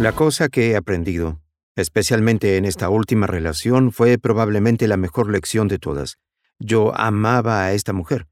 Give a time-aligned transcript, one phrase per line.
[0.00, 1.42] La cosa que he aprendido,
[1.76, 6.16] especialmente en esta última relación, fue probablemente la mejor lección de todas.
[6.58, 8.26] Yo amaba a esta mujer.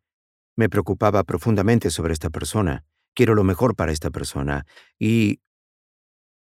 [0.56, 2.86] Me preocupaba profundamente sobre esta persona.
[3.14, 4.64] Quiero lo mejor para esta persona.
[4.98, 5.40] Y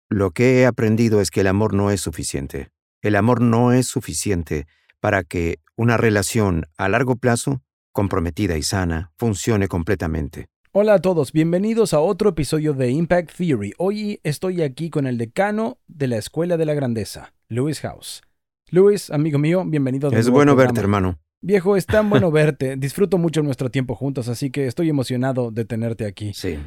[0.08, 2.70] lo que he aprendido es que el amor no es suficiente.
[3.02, 4.66] El amor no es suficiente
[5.02, 10.48] para que una relación a largo plazo, comprometida y sana, funcione completamente.
[10.80, 13.74] Hola a todos, bienvenidos a otro episodio de Impact Theory.
[13.80, 18.22] Hoy estoy aquí con el decano de la Escuela de la Grandeza, Lewis House.
[18.70, 20.12] Lewis, amigo mío, bienvenido.
[20.12, 21.20] Es bueno verte, hermano.
[21.42, 22.76] Viejo, es tan bueno verte.
[22.76, 26.32] Disfruto mucho nuestro tiempo juntos, así que estoy emocionado de tenerte aquí.
[26.36, 26.60] Sí.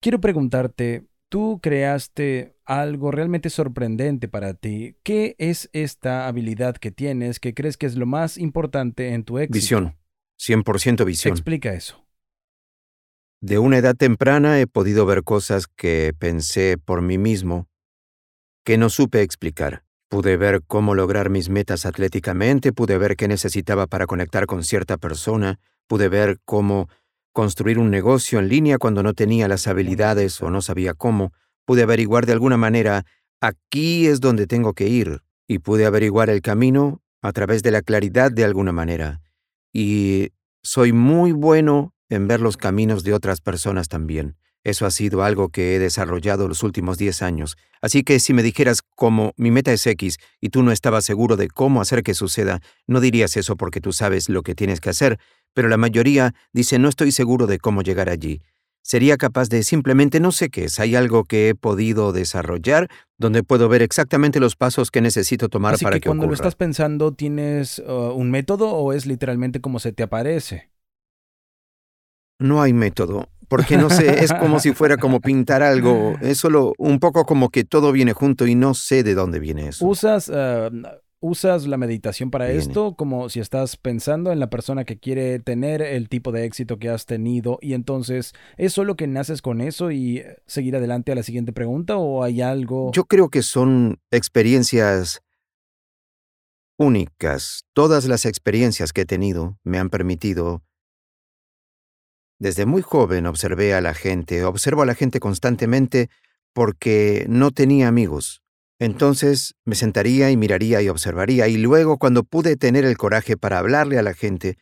[0.00, 4.98] Quiero preguntarte, tú creaste algo realmente sorprendente para ti.
[5.02, 9.38] ¿Qué es esta habilidad que tienes que crees que es lo más importante en tu
[9.38, 9.54] éxito?
[9.54, 9.96] Visión.
[10.38, 11.32] 100% visión.
[11.32, 12.07] Explica eso.
[13.40, 17.68] De una edad temprana he podido ver cosas que pensé por mí mismo
[18.64, 19.84] que no supe explicar.
[20.08, 24.96] Pude ver cómo lograr mis metas atléticamente, pude ver qué necesitaba para conectar con cierta
[24.96, 26.88] persona, pude ver cómo
[27.32, 31.32] construir un negocio en línea cuando no tenía las habilidades o no sabía cómo,
[31.64, 33.04] pude averiguar de alguna manera,
[33.40, 37.82] aquí es donde tengo que ir, y pude averiguar el camino a través de la
[37.82, 39.20] claridad de alguna manera.
[39.72, 44.36] Y soy muy bueno en ver los caminos de otras personas también.
[44.64, 47.56] Eso ha sido algo que he desarrollado los últimos 10 años.
[47.80, 51.36] Así que si me dijeras como mi meta es X y tú no estabas seguro
[51.36, 54.90] de cómo hacer que suceda, no dirías eso porque tú sabes lo que tienes que
[54.90, 55.18] hacer,
[55.54, 58.42] pero la mayoría dice no estoy seguro de cómo llegar allí.
[58.82, 63.42] Sería capaz de simplemente no sé qué es, hay algo que he podido desarrollar donde
[63.42, 66.54] puedo ver exactamente los pasos que necesito tomar Así para que, que, cuando lo estás
[66.56, 70.70] pensando, ¿tienes uh, un método o es literalmente como se te aparece?
[72.38, 76.74] No hay método, porque no sé, es como si fuera como pintar algo, es solo
[76.78, 79.86] un poco como que todo viene junto y no sé de dónde viene eso.
[79.86, 80.70] ¿Usas, uh,
[81.20, 82.60] ¿Usas la meditación para Viene.
[82.60, 82.94] esto?
[82.94, 86.90] Como si estás pensando en la persona que quiere tener el tipo de éxito que
[86.90, 91.24] has tenido y entonces, ¿es solo que naces con eso y seguir adelante a la
[91.24, 92.92] siguiente pregunta o hay algo?
[92.92, 95.22] Yo creo que son experiencias
[96.78, 97.64] únicas.
[97.72, 100.62] Todas las experiencias que he tenido me han permitido...
[102.38, 106.08] Desde muy joven observé a la gente, observo a la gente constantemente
[106.52, 108.42] porque no tenía amigos.
[108.78, 113.58] Entonces me sentaría y miraría y observaría, y luego cuando pude tener el coraje para
[113.58, 114.56] hablarle a la gente,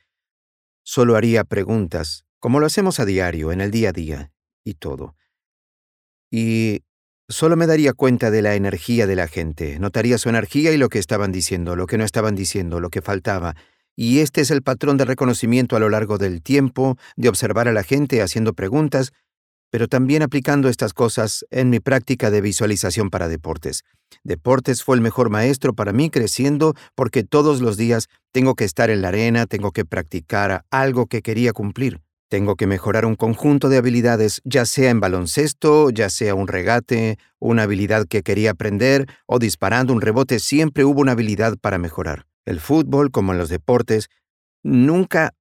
[0.83, 4.33] solo haría preguntas, como lo hacemos a diario, en el día a día,
[4.65, 5.17] y todo.
[6.31, 6.83] Y
[7.29, 10.89] solo me daría cuenta de la energía de la gente, notaría su energía y lo
[10.89, 13.55] que estaban diciendo, lo que no estaban diciendo, lo que faltaba.
[13.97, 17.73] Y este es el patrón de reconocimiento a lo largo del tiempo, de observar a
[17.73, 19.13] la gente haciendo preguntas,
[19.71, 23.85] pero también aplicando estas cosas en mi práctica de visualización para deportes.
[24.23, 28.91] Deportes fue el mejor maestro para mí creciendo porque todos los días tengo que estar
[28.91, 32.01] en la arena, tengo que practicar algo que quería cumplir.
[32.29, 37.19] Tengo que mejorar un conjunto de habilidades, ya sea en baloncesto, ya sea un regate,
[37.39, 42.27] una habilidad que quería aprender o disparando un rebote, siempre hubo una habilidad para mejorar.
[42.47, 44.09] El fútbol, como en los deportes,
[44.63, 45.35] nunca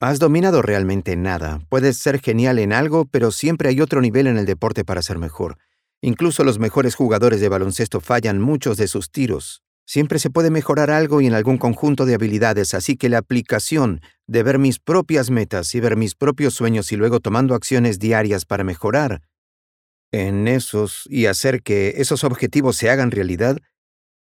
[0.00, 1.60] has dominado realmente nada.
[1.68, 5.18] Puedes ser genial en algo, pero siempre hay otro nivel en el deporte para ser
[5.18, 5.58] mejor.
[6.00, 9.62] Incluso los mejores jugadores de baloncesto fallan muchos de sus tiros.
[9.84, 14.00] Siempre se puede mejorar algo y en algún conjunto de habilidades, así que la aplicación
[14.26, 18.44] de ver mis propias metas y ver mis propios sueños y luego tomando acciones diarias
[18.44, 19.22] para mejorar
[20.12, 23.58] en esos y hacer que esos objetivos se hagan realidad,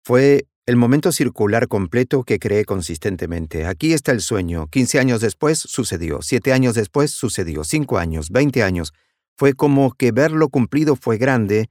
[0.04, 3.66] fue el momento circular completo que creé consistentemente.
[3.66, 4.68] Aquí está el sueño.
[4.68, 6.22] 15 años después sucedió.
[6.22, 7.64] 7 años después sucedió.
[7.64, 8.92] 5 años, 20 años.
[9.36, 11.68] Fue como que verlo cumplido fue grande.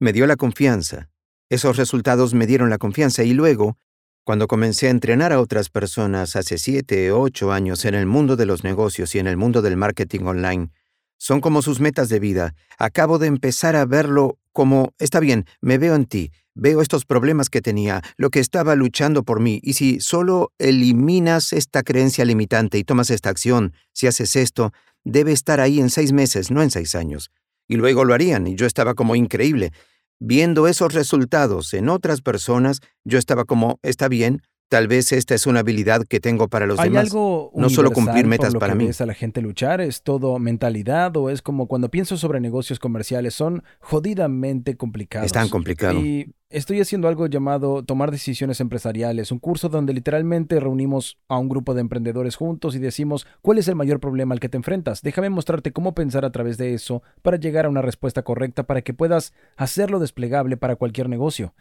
[0.00, 1.08] Me dio la confianza.
[1.48, 3.78] Esos resultados me dieron la confianza y luego,
[4.24, 8.34] cuando comencé a entrenar a otras personas hace 7 o 8 años en el mundo
[8.34, 10.70] de los negocios y en el mundo del marketing online,
[11.16, 12.54] son como sus metas de vida.
[12.76, 17.48] Acabo de empezar a verlo como, está bien, me veo en ti, veo estos problemas
[17.48, 22.76] que tenía, lo que estaba luchando por mí, y si solo eliminas esta creencia limitante
[22.76, 26.70] y tomas esta acción, si haces esto, debe estar ahí en seis meses, no en
[26.70, 27.30] seis años.
[27.68, 29.72] Y luego lo harían, y yo estaba como increíble.
[30.18, 35.48] Viendo esos resultados en otras personas, yo estaba como, está bien, Tal vez esta es
[35.48, 37.06] una habilidad que tengo para los ¿Hay demás.
[37.06, 38.86] algo no solo cumplir metas por lo para que mí.
[38.86, 39.80] ves a la gente luchar?
[39.80, 43.34] ¿Es todo mentalidad o es como cuando pienso sobre negocios comerciales?
[43.34, 45.26] Son jodidamente complicados.
[45.26, 45.98] Es tan complicado.
[45.98, 51.48] Y estoy haciendo algo llamado Tomar Decisiones Empresariales, un curso donde literalmente reunimos a un
[51.48, 55.02] grupo de emprendedores juntos y decimos cuál es el mayor problema al que te enfrentas.
[55.02, 58.82] Déjame mostrarte cómo pensar a través de eso para llegar a una respuesta correcta para
[58.82, 61.54] que puedas hacerlo desplegable para cualquier negocio.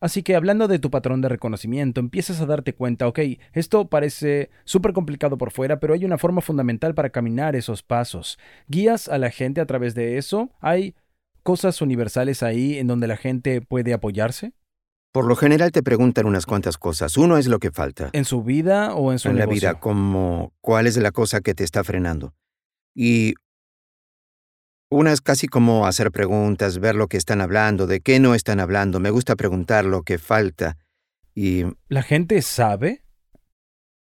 [0.00, 3.20] Así que hablando de tu patrón de reconocimiento, empiezas a darte cuenta, ok,
[3.52, 8.38] esto parece súper complicado por fuera, pero hay una forma fundamental para caminar esos pasos.
[8.66, 10.50] Guías a la gente a través de eso.
[10.60, 10.94] Hay
[11.42, 14.52] cosas universales ahí en donde la gente puede apoyarse.
[15.12, 17.16] Por lo general te preguntan unas cuantas cosas.
[17.16, 20.52] Uno es lo que falta ¿En su vida o en su en la vida, como
[20.60, 22.32] cuál es la cosa que te está frenando.
[22.94, 23.34] Y
[24.90, 28.60] una es casi como hacer preguntas, ver lo que están hablando, de qué no están
[28.60, 29.00] hablando.
[29.00, 30.76] Me gusta preguntar lo que falta.
[31.34, 33.04] Y ¿La gente sabe?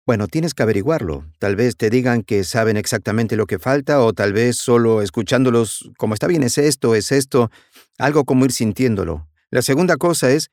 [0.05, 1.25] bueno, tienes que averiguarlo.
[1.39, 5.91] Tal vez te digan que saben exactamente lo que falta o tal vez solo escuchándolos,
[5.97, 7.49] como está bien, es esto, es esto,
[7.97, 9.29] algo como ir sintiéndolo.
[9.49, 10.49] La segunda cosa es,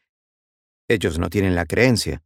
[0.88, 2.22] ellos no tienen la creencia.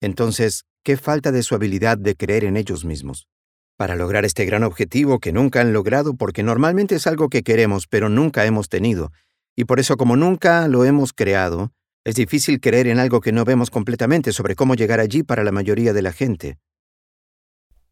[0.00, 3.28] Entonces, ¿qué falta de su habilidad de creer en ellos mismos?
[3.76, 7.86] Para lograr este gran objetivo que nunca han logrado porque normalmente es algo que queremos
[7.88, 9.10] pero nunca hemos tenido.
[9.56, 11.72] Y por eso como nunca lo hemos creado,
[12.04, 15.52] es difícil creer en algo que no vemos completamente sobre cómo llegar allí para la
[15.52, 16.58] mayoría de la gente.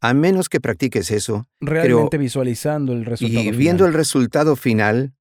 [0.00, 3.40] A menos que practiques eso Realmente visualizando el resultado.
[3.40, 3.58] y final.
[3.58, 5.14] viendo el resultado final,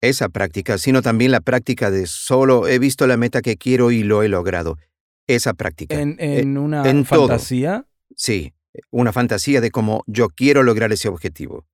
[0.00, 4.02] esa práctica, sino también la práctica de solo he visto la meta que quiero y
[4.02, 4.78] lo he logrado.
[5.26, 6.00] Esa práctica.
[6.00, 7.28] En, en una en todo.
[7.28, 7.86] fantasía
[8.16, 8.53] Sí,
[8.90, 11.64] una fantasía de cómo yo quiero lograr ese objetivo.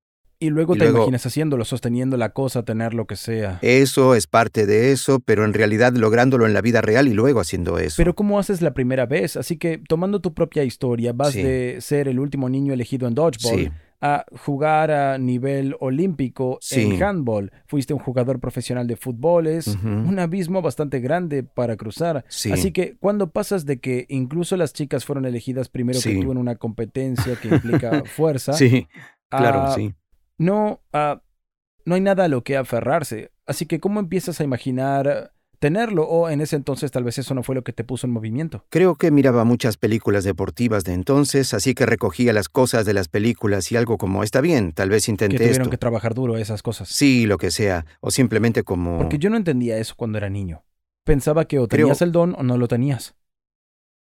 [0.43, 3.59] y luego Y te luego- imaginas haciéndolo, sosteniendo la cosa, tener lo que sea.
[3.61, 7.41] Eso es parte de eso, pero en realidad lográndolo en la vida real y luego
[7.41, 7.97] haciendo eso.
[7.99, 9.37] Pero ¿cómo haces la primera vez?
[9.37, 11.43] Así que tomando tu propia historia, vas Sí.
[11.43, 13.71] de ser el último niño elegido en dodgeball sí,
[14.03, 16.81] a jugar a nivel olímpico Sí.
[16.97, 17.53] en handball.
[17.67, 22.25] Fuiste un jugador profesional de fútbol, es un abismo bastante grande para cruzar.
[22.29, 22.51] sí.
[22.51, 26.39] Así que cuando pasas de que incluso las chicas fueron elegidas primero que tú en
[26.39, 28.89] una competencia que implica fuerza, sí,
[29.29, 29.95] claro, a- sí.
[30.39, 31.23] no, ah,
[31.85, 33.33] no hay nada a lo que aferrarse.
[33.47, 36.03] Así que ¿cómo empiezas a imaginar tenerlo?
[36.09, 38.65] O en ese entonces tal vez eso no fue lo que te puso en movimiento.
[38.71, 43.07] Creo que miraba muchas películas deportivas de entonces, así que recogía las cosas de las
[43.09, 45.71] películas y algo como, está bien, tal vez Que intenté tuvieron esto.
[45.71, 46.89] que trabajar duro esas cosas.
[46.89, 48.99] Sí, lo que sea, o simplemente como...
[48.99, 50.65] Porque yo no entendía eso cuando era niño.
[51.05, 53.15] Pensaba que o Creo- tenías el don o no lo tenías.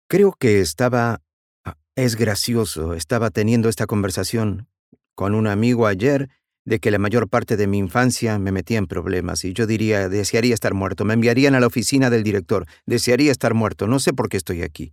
[0.09, 1.23] Creo que estaba...
[1.65, 4.69] ah, Es gracioso, estaba teniendo esta conversación
[5.15, 6.29] con un amigo ayer
[6.67, 10.11] de que la mayor parte de mi infancia me metía en problemas y yo diría,
[10.11, 14.13] desearía estar muerto, me enviarían a la oficina del director, desearía estar muerto, no sé
[14.13, 14.93] por qué estoy aquí.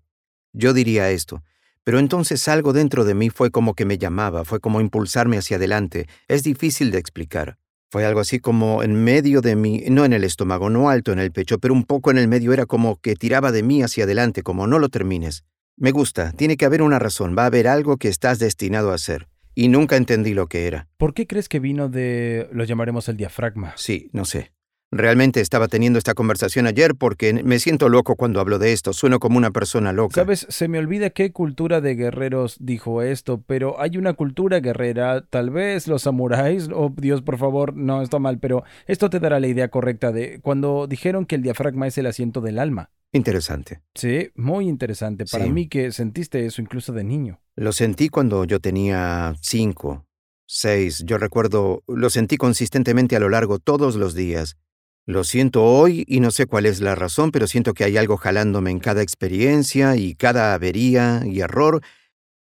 [0.54, 1.44] Yo diría esto,
[1.84, 5.58] pero entonces algo dentro de mí fue como que me llamaba, fue como impulsarme hacia
[5.58, 7.58] adelante, es difícil de explicar.
[7.90, 11.20] Fue algo así como en medio de mí, no en el estómago, no alto en
[11.20, 14.06] el pecho, pero un poco en el medio era como que tiraba de mí hacia
[14.06, 15.44] adelante, como no lo termines.
[15.76, 18.96] Me gusta, tiene que haber una razón, va a haber algo que estás destinado a
[18.96, 19.28] hacer.
[19.56, 20.88] Y nunca entendí lo que era.
[20.98, 23.74] ¿Por qué crees que vino de, lo llamaremos el diafragma?
[23.76, 24.52] Sí, no sé.
[24.96, 29.20] Realmente estaba teniendo esta conversación ayer porque me siento loco cuando hablo de esto, sueno
[29.20, 30.14] como una persona loca.
[30.22, 35.26] Sabes, se me olvida qué cultura de guerreros dijo esto, pero hay una cultura guerrera,
[35.28, 39.40] tal vez los samuráis, oh Dios, por favor, no está mal, pero esto te dará
[39.40, 42.92] la idea correcta de cuando dijeron que el diafragma es el asiento del alma.
[43.12, 43.82] Interesante.
[43.96, 45.26] Sí, muy interesante.
[45.32, 45.52] Para Sí.
[45.52, 47.40] mí que sentiste eso incluso de niño.
[47.56, 50.08] Lo sentí cuando yo tenía cinco,
[50.46, 51.04] seis.
[51.06, 54.58] Yo recuerdo, lo sentí consistentemente a lo largo todos los días.
[55.06, 58.18] Lo siento hoy y no sé cuál es la razón, pero siento que hay algo
[58.18, 61.82] jalándome en cada experiencia y cada avería y error.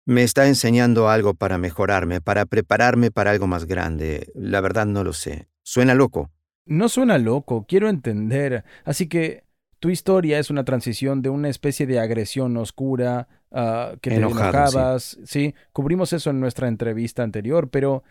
[0.05, 4.31] Me está enseñando algo para mejorarme, para prepararme para algo más grande.
[4.35, 5.47] La verdad no lo sé.
[5.63, 6.29] Suena loco.
[6.67, 8.63] No suena loco, quiero entender.
[8.83, 9.44] Así que
[9.85, 14.49] tu historia es una transición de una especie de agresión oscura ah, que te Enojado,
[14.49, 15.19] enojabas.
[15.25, 18.01] Sí, cubrimos eso en nuestra entrevista anterior, pero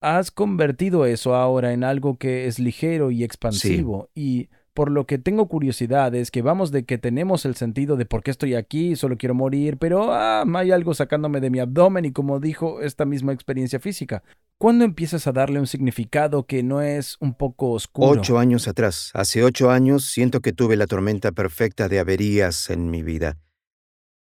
[0.00, 4.10] has convertido eso ahora en algo que es ligero y expansivo.
[4.16, 8.06] Y por lo que tengo curiosidad es que vamos de que tenemos el sentido de
[8.06, 12.04] por qué estoy aquí, solo quiero morir, pero ah, hay algo sacándome de mi abdomen
[12.04, 14.22] y como dijo esta misma experiencia física.
[14.58, 18.20] ¿Cuándo empiezas a darle un significado que no es un poco oscuro?
[18.20, 22.90] Ocho años atrás, hace ocho años, siento que tuve la tormenta perfecta de averías en
[22.90, 23.38] mi vida.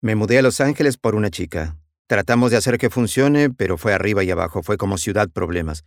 [0.02, 1.78] Me mudé a Los Ángeles por una chica.
[2.08, 5.86] Tratamos de hacer que funcione, pero fue arriba y abajo, fue como ciudad problemas.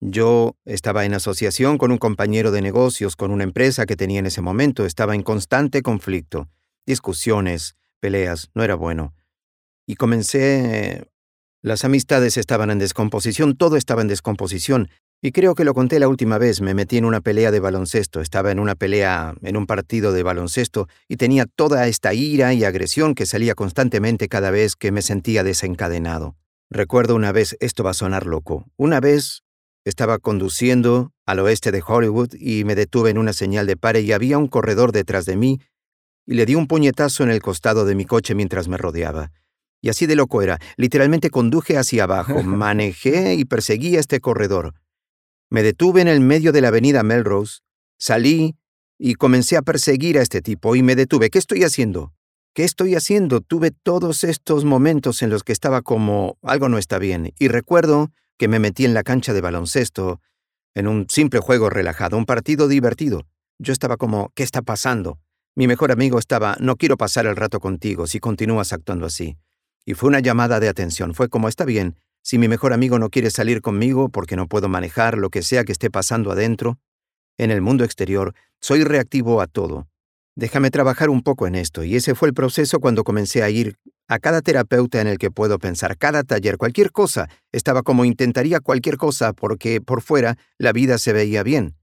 [0.00, 4.26] Yo estaba en asociación con un compañero de negocios, con una empresa que tenía en
[4.26, 6.48] ese momento, estaba en constante conflicto,
[6.86, 9.14] discusiones, peleas, no era bueno.
[9.86, 11.06] Y comencé...
[11.62, 14.88] Las amistades estaban en descomposición, todo estaba en descomposición.
[15.20, 18.22] Y creo que lo conté la última vez, me metí en una pelea de baloncesto,
[18.22, 22.64] estaba en una pelea, en un partido de baloncesto, y tenía toda esta ira y
[22.64, 26.36] agresión que salía constantemente cada vez que me sentía desencadenado.
[26.70, 29.42] Recuerdo una vez, esto va a sonar loco, una vez
[29.84, 34.12] estaba conduciendo al oeste de Hollywood y me detuve en una señal de pare y
[34.12, 35.60] había un corredor detrás de mí
[36.26, 39.32] y le di un puñetazo en el costado de mi coche mientras me rodeaba.
[39.82, 44.74] Y así de loco era, literalmente conduje hacia abajo, manejé y perseguí a este corredor.
[45.48, 47.60] Me detuve en el medio de la avenida Melrose,
[47.98, 48.56] salí
[48.98, 51.30] y comencé a perseguir a este tipo y me detuve.
[51.30, 52.12] ¿Qué estoy haciendo?
[52.54, 53.40] ¿Qué estoy haciendo?
[53.40, 58.10] Tuve todos estos momentos en los que estaba como algo no está bien y recuerdo
[58.40, 60.22] que me metí en la cancha de baloncesto,
[60.74, 63.26] en un simple juego relajado, un partido divertido.
[63.58, 65.18] Yo estaba como, ¿qué está pasando?
[65.54, 69.36] Mi mejor amigo estaba, no quiero pasar el rato contigo si continúas actuando así.
[69.84, 73.10] Y fue una llamada de atención, fue como, está bien, si mi mejor amigo no
[73.10, 76.78] quiere salir conmigo porque no puedo manejar lo que sea que esté pasando adentro,
[77.36, 79.89] en el mundo exterior, soy reactivo a todo.
[80.40, 83.76] Déjame trabajar un poco en esto, y ese fue el proceso cuando comencé a ir
[84.08, 87.28] a cada terapeuta en el que puedo pensar, cada taller, cualquier cosa.
[87.52, 91.76] Estaba como intentaría cualquier cosa porque por fuera la vida se veía bien.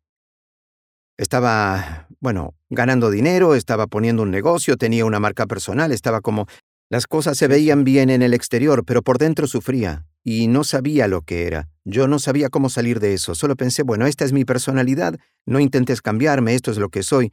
[1.17, 6.47] Estaba, bueno, ganando dinero, estaba poniendo un negocio, tenía una marca personal, estaba como...
[6.89, 11.07] Las cosas se veían bien en el exterior, pero por dentro sufría y no sabía
[11.07, 11.69] lo que era.
[11.85, 13.35] Yo no sabía cómo salir de eso.
[13.35, 17.31] Solo pensé, bueno, esta es mi personalidad, no intentes cambiarme, esto es lo que soy.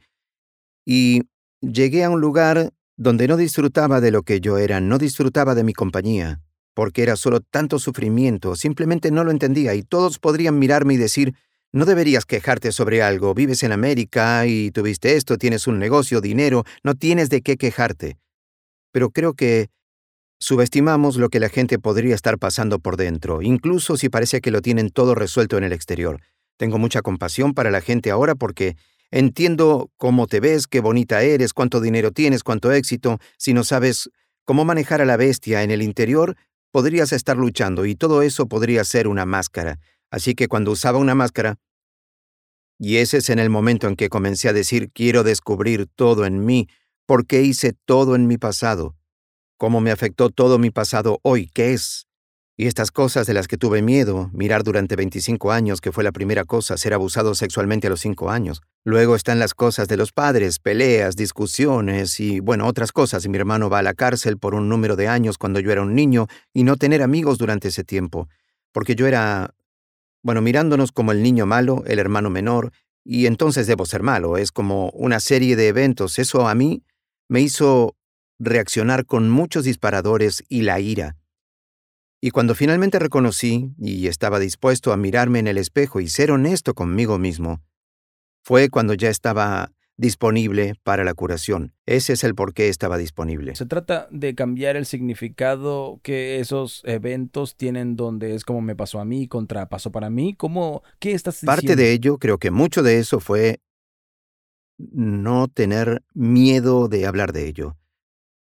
[0.85, 1.23] Y
[1.61, 5.63] llegué a un lugar donde no disfrutaba de lo que yo era, no disfrutaba de
[5.63, 6.41] mi compañía,
[6.73, 11.35] porque era solo tanto sufrimiento, simplemente no lo entendía y todos podrían mirarme y decir,
[11.73, 16.63] no deberías quejarte sobre algo, vives en América y tuviste esto, tienes un negocio, dinero,
[16.83, 18.17] no tienes de qué quejarte.
[18.91, 19.69] Pero creo que
[20.39, 24.61] Subestimamos lo que la gente podría estar pasando por dentro, incluso si parece que lo
[24.61, 26.21] tienen todo resuelto en el exterior.
[26.57, 28.75] Tengo mucha compasión para la gente ahora porque
[29.11, 33.19] entiendo cómo te ves, qué bonita eres, cuánto dinero tienes, cuánto éxito.
[33.37, 34.09] Si no sabes
[34.43, 36.35] cómo manejar a la bestia en el interior,
[36.71, 39.79] podrías estar luchando y todo eso podría ser una máscara.
[40.11, 41.57] Así que cuando usaba una máscara,
[42.77, 46.45] y ese es en el momento en que comencé a decir quiero descubrir todo en
[46.45, 46.67] mí,
[47.05, 48.95] porque hice todo en mi pasado
[49.57, 52.07] cómo me afectó todo mi pasado hoy, qué es.
[52.57, 56.13] Y estas cosas de las que tuve miedo, mirar durante 25 años, que fue la
[56.13, 58.61] primera cosa, ser abusado sexualmente a los 5 años.
[58.85, 63.27] Luego están las cosas de los padres, peleas, discusiones y, bueno, otras cosas.
[63.27, 65.95] Mi hermano va a la cárcel por un número de años cuando yo era un
[65.95, 68.29] niño y no tener amigos durante ese tiempo.
[68.71, 69.53] Porque yo era,
[70.23, 72.71] bueno, mirándonos como el niño malo, el hermano menor,
[73.03, 74.37] y entonces debo ser malo.
[74.37, 76.19] Es como una serie de eventos.
[76.19, 76.83] Eso a mí
[77.27, 77.97] me hizo
[78.39, 81.17] reaccionar con muchos disparadores y la ira.
[82.25, 86.73] Y cuando finalmente reconocí y estaba dispuesto a mirarme en el espejo y ser honesto
[86.73, 87.61] conmigo mismo,
[88.43, 91.75] fue cuando ya estaba disponible para la curación.
[91.85, 93.55] Ese es el por qué estaba disponible.
[93.55, 98.99] Se trata de cambiar el significado que esos eventos tienen donde es como me pasó
[98.99, 100.33] a mí contra pasó para mí.
[100.33, 101.55] ¿Cómo, ¿Qué estás diciendo?
[101.55, 103.59] Parte de ello, creo que mucho de eso fue
[104.79, 107.77] no tener miedo de hablar de ello.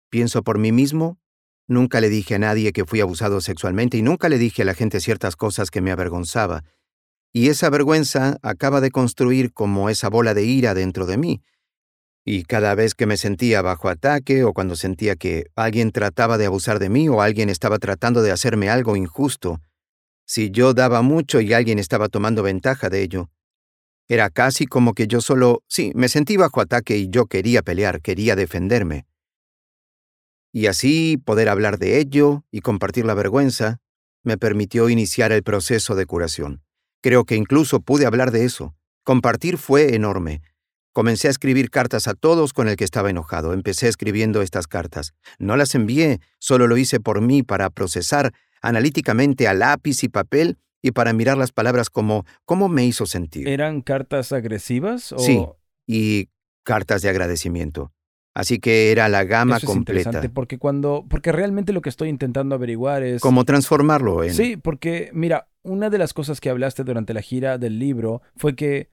[0.09, 1.18] Pienso por mí mismo,
[1.69, 4.73] nunca le dije a nadie que fui abusado sexualmente y nunca le dije a la
[4.73, 6.63] gente ciertas cosas que me avergonzaba.
[7.31, 11.41] Y esa vergüenza acaba de construir como esa bola de ira dentro de mí.
[12.25, 16.47] Y cada vez que me sentía bajo ataque o cuando sentía que alguien trataba de
[16.47, 19.61] abusar de mí o alguien estaba tratando de hacerme algo injusto,
[20.25, 23.29] si yo daba mucho y alguien estaba tomando ventaja de ello,
[24.07, 28.01] era casi como que yo solo, sí, me sentí bajo ataque y yo quería pelear,
[28.01, 29.05] quería defenderme
[30.51, 33.79] y así poder hablar de ello y compartir la vergüenza
[34.24, 36.63] me permitió iniciar el proceso de curación.
[37.01, 38.75] Creo que incluso pude hablar de eso.
[39.03, 40.41] Compartir fue enorme.
[40.91, 43.53] Comencé a escribir cartas a todos con el que estaba enojado.
[43.53, 45.13] Empecé escribiendo estas cartas.
[45.38, 50.58] No las envié, solo lo hice por mí para procesar analíticamente a lápiz y papel
[50.82, 53.48] y para mirar las palabras como cómo me hizo sentir.
[53.48, 55.13] ¿Eran cartas agresivas?
[55.13, 55.20] O...
[55.20, 55.46] Sí,
[55.88, 56.29] y
[56.63, 57.94] cartas de agradecimiento.
[58.36, 60.00] Así que era la gama Eso es completa.
[60.01, 64.33] interesante porque cuando, porque realmente lo que estoy intentando averiguar es ¿Cómo transformarlo en...?
[64.33, 68.55] Sí, porque mira, una de las cosas que hablaste durante la gira del libro fue
[68.55, 68.89] que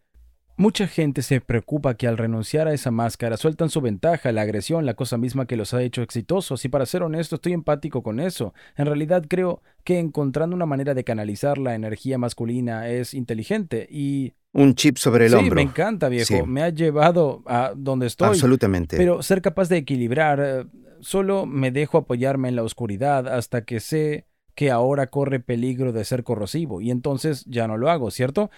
[0.57, 4.87] mucha gente se preocupa que al renunciar a esa máscara sueltan su ventaja, la agresión,
[4.87, 6.65] la cosa misma que los ha hecho exitosos.
[6.65, 8.55] Y para ser honesto, estoy empático con eso.
[8.77, 14.35] En realidad creo que encontrando una manera de canalizar la energía masculina es inteligente y
[14.53, 15.57] Un chip sobre el sí, hombro.
[15.57, 16.27] me encanta, viejo.
[16.27, 16.43] Sí.
[16.47, 18.29] Me ha llevado a donde estoy.
[18.29, 18.97] Absolutamente.
[18.97, 20.65] Pero ser capaz de equilibrar, eh,
[21.01, 26.03] solo me dejo apoyarme en la oscuridad hasta que sé que ahora corre peligro de
[26.05, 28.51] ser corrosivo y entonces ya no lo hago, ¿cierto?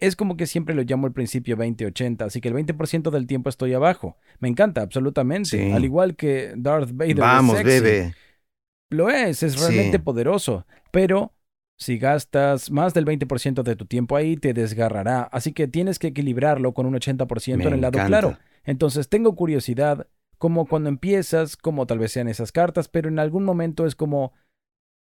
[0.00, 3.48] Es como que siempre lo llamo el principio 20-80, así que el 20% del tiempo
[3.48, 4.16] estoy abajo.
[4.40, 5.48] Me encanta, absolutamente.
[5.50, 5.70] Sí.
[5.72, 7.10] Al igual que Darth Vader.
[7.12, 7.68] es Vamos, sexy.
[7.80, 8.14] bebe.
[8.90, 10.02] Lo es, es realmente Sí.
[10.02, 10.66] poderoso.
[10.90, 11.32] Pero
[11.78, 15.22] si gastas más del 20% de tu tiempo ahí, te desgarrará.
[15.32, 18.06] Así que tienes que equilibrarlo con un 80% Me en el lado encanta.
[18.20, 18.38] claro.
[18.64, 20.06] Entonces tengo curiosidad,
[20.38, 24.32] como cuando empiezas, como tal vez sean esas cartas, pero en algún momento es como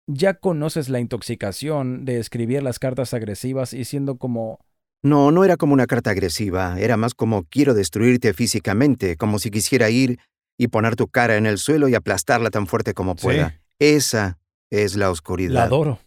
[0.06, 4.58] ya conoces la intoxicación de escribir las cartas agresivas y siendo como
[5.02, 9.50] No, no era como una carta agresiva, era más como quiero destruirte físicamente, como si
[9.50, 10.18] quisiera ir
[10.56, 13.24] y poner tu cara en el suelo y aplastarla tan fuerte como Sí.
[13.24, 13.60] pueda.
[13.78, 14.38] Esa
[14.70, 15.54] es la oscuridad.
[15.54, 15.98] la adoro.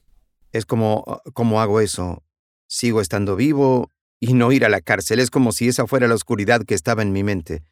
[0.52, 2.24] Es como, ¿cómo hago eso?
[2.68, 5.20] Sigo estando vivo y no ir a la cárcel.
[5.20, 7.64] Es como si esa fuera la oscuridad que estaba en mi mente.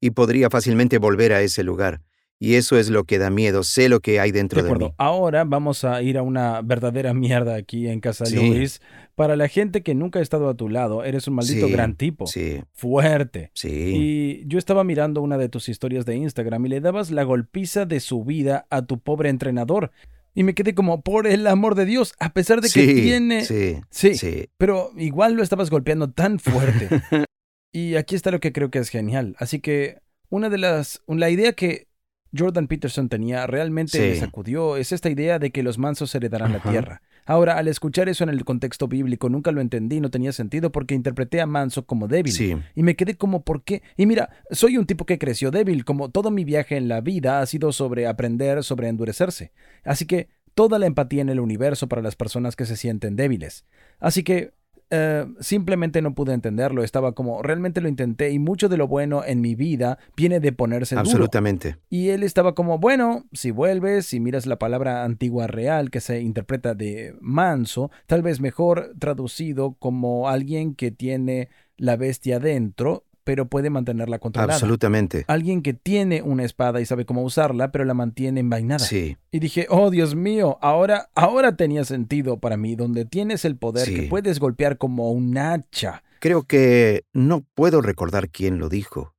[0.00, 2.00] Y podría fácilmente volver a ese lugar.
[2.42, 3.62] Y eso es lo que da miedo.
[3.62, 4.86] Sé lo que hay De dentro de, acuerdo.
[4.88, 4.94] mí.
[4.96, 8.34] Ahora vamos a ir a una verdadera mierda aquí en Casa Sí.
[8.36, 8.80] Luis.
[9.14, 11.94] Para la gente que nunca ha estado a tu lado, eres un maldito Sí, gran
[11.96, 12.26] tipo.
[12.26, 13.50] Sí, Fuerte.
[13.52, 13.68] sí.
[13.94, 17.84] Y yo estaba mirando una de tus historias de Instagram y le dabas la golpiza
[17.84, 19.90] de su vida a tu pobre entrenador.
[20.34, 23.44] Y me quedé como, por el amor de Dios, a pesar de que sí, tiene...
[23.44, 24.48] sí, Sí, sí.
[24.56, 26.88] pero igual lo estabas golpeando tan fuerte.
[27.72, 29.36] y aquí está lo que creo que es genial.
[29.38, 29.98] Así que
[30.30, 31.02] una de las...
[31.06, 31.89] La idea que
[32.36, 33.98] Jordan Peterson tenía realmente Sí.
[34.10, 37.02] me sacudió es esta idea de que los mansos heredarán la tierra.
[37.26, 40.94] Ahora, al escuchar eso en el contexto bíblico, nunca lo entendí, no tenía sentido porque
[40.94, 42.32] interpreté a manso como débil.
[42.32, 43.82] Sí, Y me quedé como, ¿por qué?
[43.96, 47.40] Y mira, soy un tipo que creció débil, como todo mi viaje en la vida
[47.40, 49.52] ha sido sobre aprender, sobre endurecerse.
[49.84, 53.64] Así que toda la empatía en el universo para las personas que se sienten débiles.
[54.00, 54.52] Así que
[54.90, 59.22] eh, simplemente no pude entenderlo, estaba como, realmente lo intenté y mucho de lo bueno
[59.24, 61.02] en mi vida viene de ponerse duro.
[61.02, 61.76] absolutamente.
[61.88, 66.20] Y él estaba como, bueno, si vuelves, si miras la palabra antigua real que se
[66.20, 73.46] interpreta de manso, tal vez mejor traducido como alguien que tiene la bestia dentro, pero
[73.48, 74.54] puede mantenerla controlada.
[74.54, 75.24] Absolutamente.
[75.28, 78.84] Alguien que tiene una espada y sabe cómo usarla, pero la mantiene envainada.
[78.84, 83.56] Sí, Y dije, oh Dios mío, ahora, ahora tenía sentido para mí, donde tienes el
[83.56, 83.94] poder Sí.
[83.94, 86.02] que puedes golpear como un hacha.
[86.20, 89.14] creo que no puedo recordar quién lo dijo.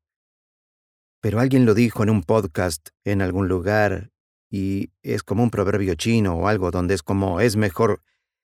[1.21, 4.11] Pero alguien lo dijo en un podcast en algún lugar
[4.49, 8.01] y es como un proverbio chino o algo donde es como es mejor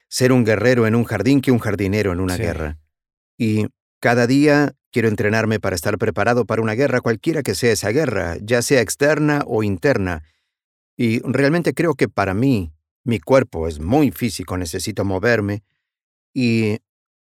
[0.09, 2.41] ser un guerrero en un jardín que un jardinero en una Sí.
[2.43, 2.77] guerra.
[3.37, 3.67] Y
[3.99, 8.37] cada día quiero entrenarme para estar preparado para una guerra, cualquiera que sea esa guerra,
[8.41, 10.23] ya sea externa o interna.
[10.95, 12.73] Y realmente creo que para mí,
[13.03, 15.63] mi cuerpo es muy físico, necesito moverme
[16.33, 16.79] y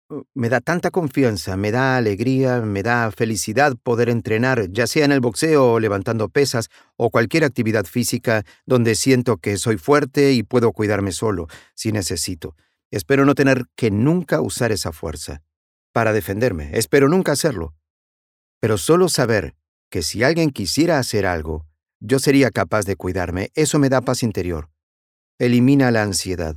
[0.09, 5.05] uh, me da tanta confianza, me da alegría, me da felicidad poder entrenar, ya sea
[5.05, 10.33] en el boxeo o levantando pesas o cualquier actividad física donde siento que soy fuerte
[10.33, 12.55] y puedo cuidarme solo si necesito.
[12.91, 15.41] Espero no tener que nunca usar esa fuerza
[15.91, 16.71] para defenderme.
[16.73, 17.75] Espero nunca hacerlo.
[18.59, 19.55] Pero solo saber
[19.89, 21.65] que si alguien quisiera hacer algo,
[21.99, 24.69] yo sería capaz de cuidarme, eso me da paz interior.
[25.37, 26.55] Elimina la ansiedad.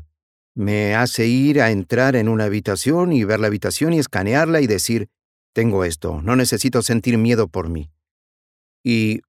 [0.54, 4.66] Me hace ir a entrar en una habitación y ver la habitación y escanearla y
[4.66, 5.08] decir,
[5.52, 7.90] tengo esto, no necesito sentir miedo por mí.
[8.82, 9.22] Y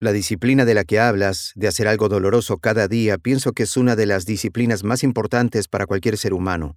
[0.00, 3.76] la disciplina de la que hablas, de hacer algo doloroso cada día, pienso que es
[3.76, 6.76] una de las disciplinas más importantes para cualquier ser humano.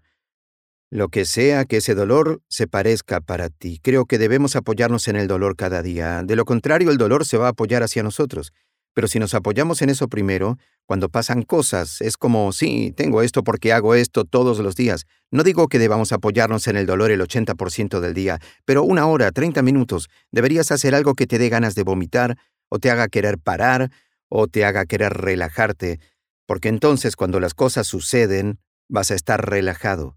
[0.95, 5.17] Lo que sea que ese dolor se parezca para ti, creo que debemos apoyarnos en
[5.17, 6.23] el dolor cada día.
[6.23, 8.53] De lo contrario, el dolor se va a apoyar hacia nosotros.
[8.93, 13.43] Pero si nos apoyamos en eso primero, cuando pasan cosas, es como, sí, tengo esto
[13.43, 15.05] porque hago esto todos los días.
[15.31, 19.33] No digo que debamos apoyarnos en el dolor el 80% del día, pero una hora,
[19.33, 22.37] 30 minutos, deberías hacer algo que te dé ganas de vomitar,
[22.69, 23.91] o te haga querer parar,
[24.29, 25.99] o te haga querer relajarte,
[26.45, 30.15] porque entonces cuando las cosas suceden, vas a estar relajado.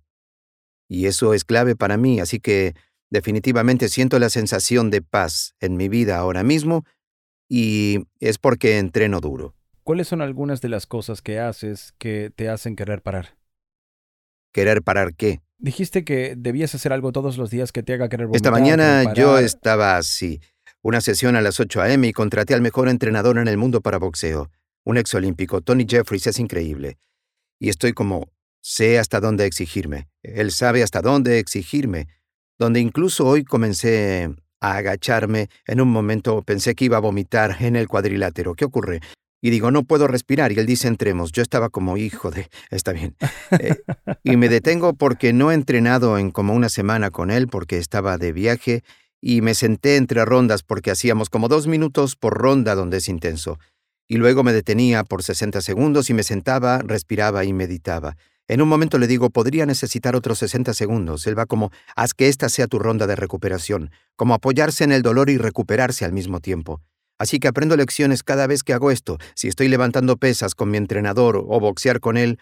[0.89, 2.75] Y eso es clave para mí, así que
[3.11, 6.85] definitivamente siento la sensación de paz en mi vida ahora mismo
[7.49, 9.55] y es porque entreno duro.
[9.85, 13.39] ¿Cuáles son algunas de las cosas que haces que te hacen querer parar?
[14.53, 15.41] ¿Querer parar qué?
[15.59, 18.37] Dijiste que debías hacer algo todos los días que te haga querer vomitar.
[18.37, 20.41] Esta mañana yo estaba así.
[20.83, 22.07] Una sesión a las 8 a.m.
[22.07, 24.51] y contraté al mejor entrenador en el mundo para boxeo.
[24.85, 26.99] Un exolímpico, Tony Jeffries, es increíble.
[27.59, 28.29] Y estoy como,
[28.61, 30.09] sé hasta dónde exigirme.
[30.23, 32.09] Él sabe hasta dónde exigirme.
[32.59, 35.49] Donde incluso hoy comencé a agacharme.
[35.67, 38.55] En un momento pensé que iba a vomitar en el cuadrilátero.
[38.55, 39.01] ¿Qué ocurre?
[39.41, 40.53] Y digo, no puedo respirar.
[40.53, 41.33] Y él dice, entremos.
[41.33, 43.17] Yo estaba como, hijo de, está bien.
[43.61, 43.77] Eh,
[44.25, 48.19] y me detengo porque no he entrenado en como una semana con él porque estaba
[48.19, 48.83] de viaje
[49.21, 53.59] y me senté entre rondas porque hacíamos como dos minutos por ronda donde es intenso.
[54.11, 58.17] y luego me detenía por 60 segundos y me sentaba, respiraba y meditaba.
[58.49, 61.27] En un momento le digo, podría necesitar otros 60 segundos.
[61.27, 65.03] Él va como, haz que esta sea tu ronda de recuperación, como apoyarse en el
[65.03, 66.81] dolor y recuperarse al mismo tiempo.
[67.19, 69.19] Así que aprendo lecciones cada vez que hago esto.
[69.35, 72.39] Si estoy levantando pesas con mi entrenador o boxear con él,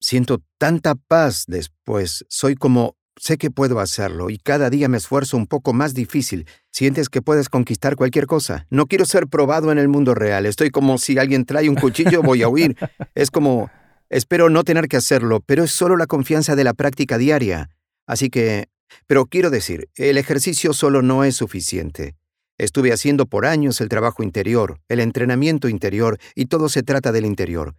[0.00, 2.24] siento tanta paz después.
[2.28, 6.46] Soy como, sé que puedo hacerlo y cada día me esfuerzo un poco más difícil.
[6.70, 8.66] Sientes que puedes conquistar cualquier cosa.
[8.70, 10.46] No quiero ser probado en el mundo real.
[10.46, 12.76] Estoy como si alguien trae un cuchillo, voy a huir.
[13.14, 13.70] Es como,
[14.08, 17.70] espero no tener que hacerlo, pero es solo la confianza de la práctica diaria.
[18.06, 18.68] Así que,
[19.06, 22.14] pero quiero decir, el ejercicio solo no es suficiente.
[22.58, 27.26] Estuve haciendo por años el trabajo interior, el entrenamiento interior, y todo se trata del
[27.26, 27.74] interior.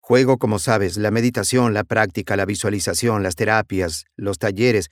[0.00, 4.90] Juego, como sabes, la meditación, la práctica, la visualización, las terapias, los talleres,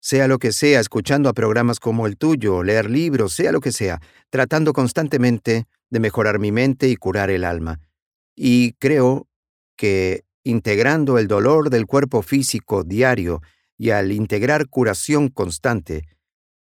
[0.00, 3.72] sea lo que sea, escuchando a programas como el tuyo, leer libros, sea lo que
[3.72, 7.80] sea, tratando constantemente de mejorar mi mente y curar el alma.
[8.36, 9.26] Y creo
[9.76, 13.42] que integrando el dolor del cuerpo físico diario
[13.76, 16.04] y al integrar curación constante,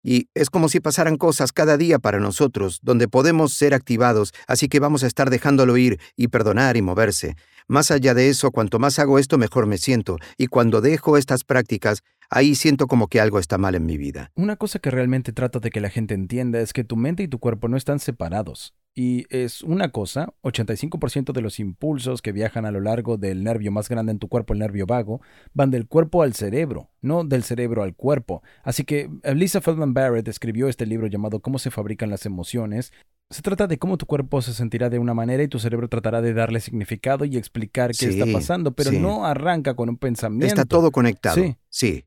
[0.03, 4.69] y es como si pasaran cosas cada día para nosotros, donde podemos ser activados, así
[4.69, 7.37] que vamos a estar dejándolo ir y perdonar y moverse.
[7.69, 11.45] Más allá de eso, cuanto más hago esto, mejor me siento, y cuando dejo estas
[11.45, 14.33] prácticas, ahí siento como que algo está mal en mi vida.
[14.35, 17.29] Una cosa que realmente trato de que la gente entienda es que tu mente y
[17.29, 18.75] tu cuerpo no están separados.
[18.95, 23.73] Y es una cosa, 85% de los impulsos que viajan a lo largo del nervio
[23.73, 25.23] más grande en tu cuerpo, el nervio vago,
[25.55, 28.43] van del cuerpo al cerebro, no del cerebro al cuerpo.
[28.63, 32.93] Así que eh, Lisa Feldman Barrett escribió este libro llamado Cómo se fabrican las emociones.
[33.31, 36.21] Se trata de cómo tu cuerpo se sentirá de una manera y tu cerebro tratará
[36.21, 40.55] de darle significado y explicar qué está pasando, pero no arranca con un pensamiento.
[40.55, 41.37] Está todo conectado.
[41.37, 41.57] Sí.
[41.71, 42.05] Sí.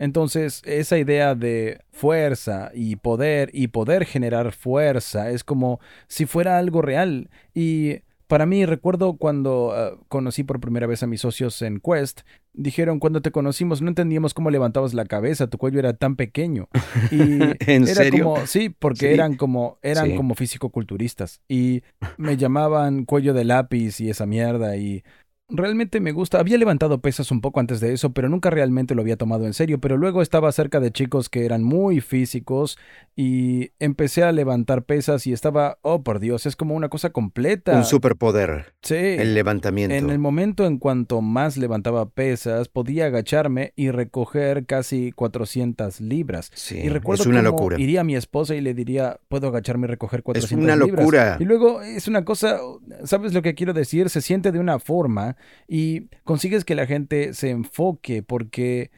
[0.00, 6.56] Entonces, esa idea de fuerza y poder y poder generar fuerza es como si fuera
[6.56, 7.28] algo real.
[7.52, 12.20] Y para mí, recuerdo cuando ah, conocí por primera vez a mis socios en Quest,
[12.52, 16.68] dijeron cuando te conocimos no entendíamos cómo levantabas la cabeza, tu cuello era tan pequeño.
[17.10, 18.24] Y ¿En era serio?
[18.24, 21.42] como, sí, porque eran como, eran como físico-culturistas.
[21.46, 21.82] Y
[22.16, 24.76] me llamaban cuello de lápiz y esa mierda.
[24.76, 25.02] Y
[25.50, 26.38] realmente me gusta.
[26.40, 29.54] Había levantado pesas un poco antes de eso, pero nunca realmente lo había tomado en
[29.54, 29.80] serio.
[29.80, 32.78] Pero luego estaba cerca de chicos que eran muy físicos
[33.16, 37.76] y empecé a levantar pesas y estaba, oh por Dios, es como una cosa completa.
[37.76, 38.74] Un superpoder.
[38.82, 38.94] Sí.
[38.96, 39.94] El levantamiento.
[39.94, 46.50] En el momento en cuanto más levantaba pesas, podía agacharme y recoger casi 400 libras.
[46.54, 47.80] Sí, y recuerdo es una cómo locura.
[47.80, 51.00] iría a mi esposa y le diría, puedo agacharme y recoger 400 una libras?".
[51.04, 51.36] locura.
[51.40, 52.58] Y luego es una cosa,
[53.04, 54.08] ¿sabes lo que quiero decir?
[54.10, 55.36] Se siente de una forma
[55.68, 58.90] y consigues que la gente se enfoque porque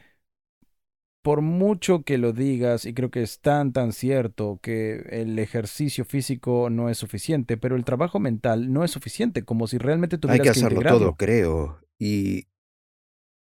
[1.23, 6.03] por mucho que lo digas, y creo que es tan tan cierto que el ejercicio
[6.03, 10.19] físico no es suficiente, pero el trabajo mental no es suficiente, como si realmente Hay
[10.19, 10.99] tuvieras que hacerlo integrarlo.
[10.99, 11.79] todo, creo.
[11.97, 12.47] Y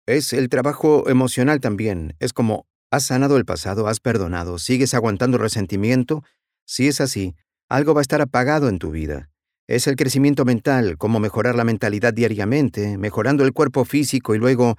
[0.07, 2.17] es el trabajo emocional también.
[2.19, 6.25] Es como, has sanado el pasado, has perdonado, sigues aguantando resentimiento.
[6.65, 7.35] Si es así,
[7.69, 9.29] algo va a estar apagado en tu vida.
[9.69, 14.77] Es el crecimiento mental, cómo mejorar la mentalidad diariamente, mejorando el cuerpo físico y luego,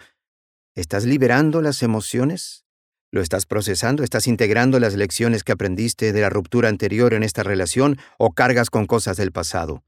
[0.76, 2.64] ¿estás liberando las emociones?
[3.12, 4.04] ¿Lo estás procesando?
[4.04, 8.70] ¿Estás integrando las lecciones que aprendiste de la ruptura anterior en esta relación o cargas
[8.70, 9.84] con cosas del pasado?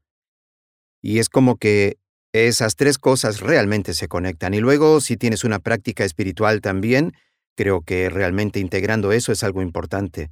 [1.00, 1.96] Y es como que
[2.34, 4.52] esas tres cosas realmente se conectan.
[4.52, 7.14] Y luego, si tienes una práctica espiritual también,
[7.56, 10.30] creo que realmente integrando eso es algo importante.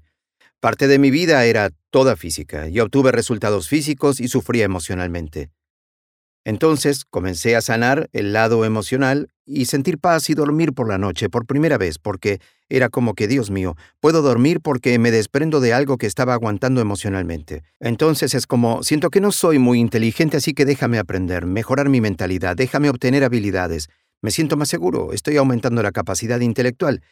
[0.61, 5.51] Parte de mi vida era toda física y obtuve resultados físicos y sufría emocionalmente.
[6.45, 11.29] Entonces comencé a sanar el lado emocional y sentir paz y dormir por la noche
[11.29, 15.75] por primera vez porque era como que, Dios mío, puedo dormir porque me desprendo de
[15.75, 17.63] algo que estaba aguantando emocionalmente.
[17.79, 22.01] Entonces es como, siento que no soy muy inteligente, así que déjame aprender, mejorar mi
[22.01, 23.91] mentalidad, déjame obtener habilidades.
[24.23, 27.03] Me siento más seguro, estoy aumentando la capacidad intelectual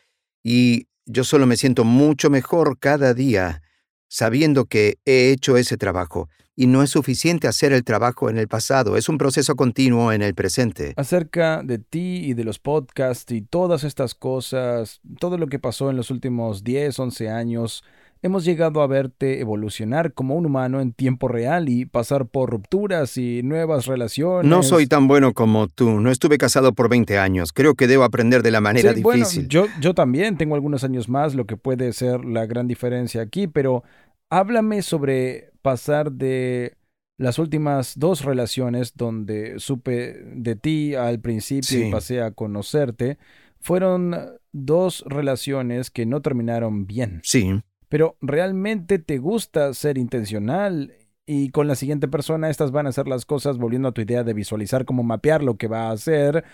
[0.42, 3.62] y yo solo me siento mucho mejor cada día
[4.08, 6.28] sabiendo que he hecho ese trabajo.
[6.58, 10.22] Y no es suficiente hacer el trabajo en el pasado, es un proceso continuo en
[10.22, 10.94] el presente.
[10.96, 15.90] acerca de ti y de los podcasts y todas estas cosas, todo lo que pasó
[15.90, 17.84] en los últimos 10, 11 años,
[18.22, 23.16] hemos llegado a verte evolucionar como un humano en tiempo real y pasar por rupturas
[23.18, 24.48] y nuevas relaciones.
[24.48, 28.04] No soy tan bueno como tú, no estuve casado por 20 años, creo que debo
[28.04, 29.48] aprender de la manera Sí, bueno, difícil.
[29.48, 33.46] yo, yo también tengo algunos años más, lo que puede ser la gran diferencia aquí,
[33.46, 33.84] pero
[34.30, 36.76] háblame sobre pasar de
[37.18, 43.18] las últimas dos relaciones donde supe de ti al principio y pasé a conocerte.
[43.60, 44.14] Fueron
[44.52, 47.20] dos relaciones que no terminaron bien.
[47.24, 47.50] Sí,
[47.88, 50.94] Pero ¿realmente te gusta ser intencional
[51.24, 54.24] y con la siguiente persona estas van a hacer las cosas volviendo a tu idea
[54.24, 56.44] de visualizar cómo mapear lo que va a hacer.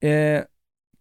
[0.00, 0.46] Eh,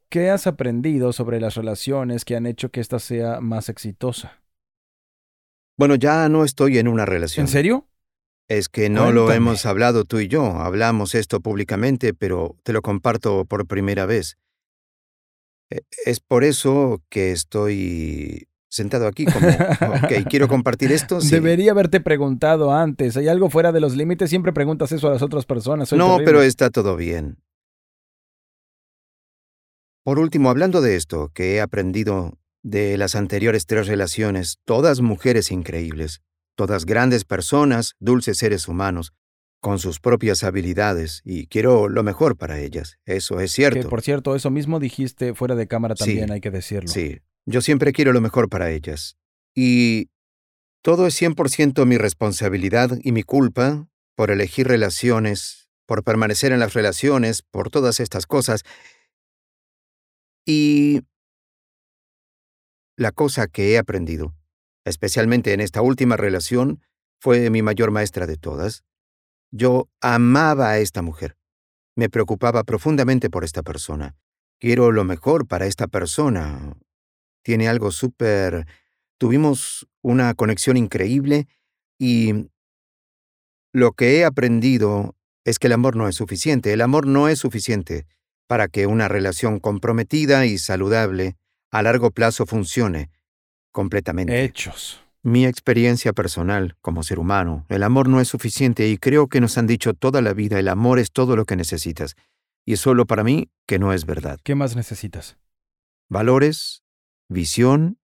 [0.09, 4.41] ¿Qué has aprendido sobre las relaciones que han hecho que esta sea más exitosa?
[5.77, 7.45] Bueno, ya no estoy en una relación.
[7.45, 7.87] ¿En serio?
[8.47, 10.45] Es que no lo hemos hablado tú y yo.
[10.59, 14.37] Hablamos esto públicamente, pero te lo comparto por primera vez.
[15.69, 21.19] E- Es por eso que estoy sentado aquí como, ok, quiero compartir esto.
[21.25, 21.29] Sí.
[21.31, 23.15] Debería haberte preguntado antes.
[23.17, 24.29] ¿Hay algo fuera de los límites?
[24.29, 25.89] Siempre preguntas eso a las otras personas.
[25.89, 26.25] Soy No, terrible.
[26.25, 27.37] pero está todo bien.
[30.03, 35.51] Por último, hablando de esto, que he aprendido de las anteriores tres relaciones, todas mujeres
[35.51, 36.21] increíbles,
[36.55, 39.13] todas grandes personas, dulces seres humanos,
[39.61, 42.97] con sus propias habilidades, y quiero lo mejor para ellas.
[43.05, 43.89] Eso es Que, cierto.
[43.89, 46.87] por cierto, eso mismo dijiste fuera de cámara Sí, también, hay que decirlo.
[46.87, 49.17] Sí, yo siempre quiero lo mejor para ellas.
[49.53, 50.09] Y
[50.81, 56.73] todo es 100% mi responsabilidad y mi culpa por elegir relaciones, por permanecer en las
[56.73, 58.63] relaciones, por todas estas cosas.
[60.45, 61.01] Y
[62.97, 64.35] la cosa que he aprendido,
[64.85, 66.81] especialmente en esta última relación,
[67.19, 68.83] fue mi mayor maestra de todas.
[69.51, 71.37] Yo amaba a esta mujer.
[71.95, 74.15] Me preocupaba profundamente por esta persona.
[74.59, 76.77] Quiero lo mejor para esta persona.
[77.45, 78.65] Tiene algo súper...
[79.19, 81.47] Tuvimos una conexión increíble
[81.99, 82.49] y
[83.71, 86.73] lo que he aprendido es que el amor no es suficiente.
[86.73, 88.07] El amor no es suficiente
[88.47, 91.37] para que una relación comprometida y saludable
[91.71, 93.11] a largo plazo funcione
[93.71, 94.43] completamente.
[94.43, 95.01] Hechos.
[95.21, 99.57] Mi experiencia personal como ser humano, el amor no es suficiente y creo que nos
[99.59, 102.15] han dicho toda la vida el amor es todo lo que necesitas.
[102.65, 104.39] Y es solo para mí que no es verdad.
[104.43, 105.37] ¿Qué más necesitas?
[106.09, 106.84] Valores,
[107.29, 107.99] visión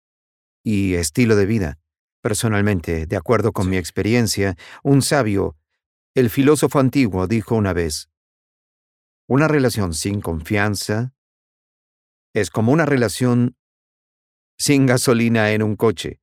[0.63, 1.79] y estilo de vida.
[2.21, 5.55] Personalmente, de acuerdo con mi experiencia, un sabio,
[6.15, 8.09] el filósofo antiguo, dijo una vez,
[9.27, 11.13] una relación sin confianza
[12.33, 13.55] es como una relación
[14.57, 16.19] sin gasolina en un coche.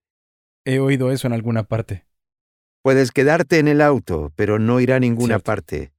[0.65, 2.07] He oído eso en alguna parte.
[2.83, 5.45] Puedes quedarte en el auto, pero no irá a ninguna Cierto.
[5.45, 5.93] parte.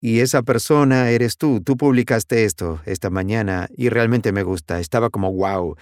[0.00, 1.60] Y esa persona eres tú.
[1.62, 4.80] Tú publicaste esto esta mañana y realmente me gusta.
[4.80, 5.76] Estaba como wow.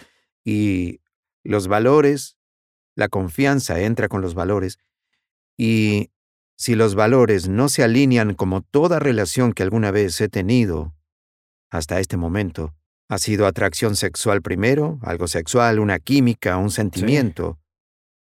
[0.44, 1.00] Y
[1.44, 2.36] los valores,
[2.94, 4.78] la confianza entra con los valores.
[5.56, 6.10] Y
[6.56, 10.94] si los valores no se alinean como toda relación que alguna vez he tenido
[11.70, 12.74] hasta este momento,
[13.08, 17.58] ha sido atracción sexual primero, algo sexual, una química, un sentimiento.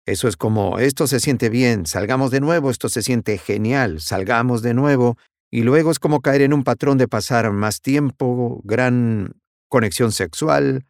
[0.05, 4.61] Eso es como, esto se siente bien, salgamos de nuevo, esto se siente genial, salgamos
[4.61, 5.17] de nuevo,
[5.49, 9.33] y luego es como caer en un patrón de pasar más tiempo, gran
[9.69, 10.85] conexión sexual,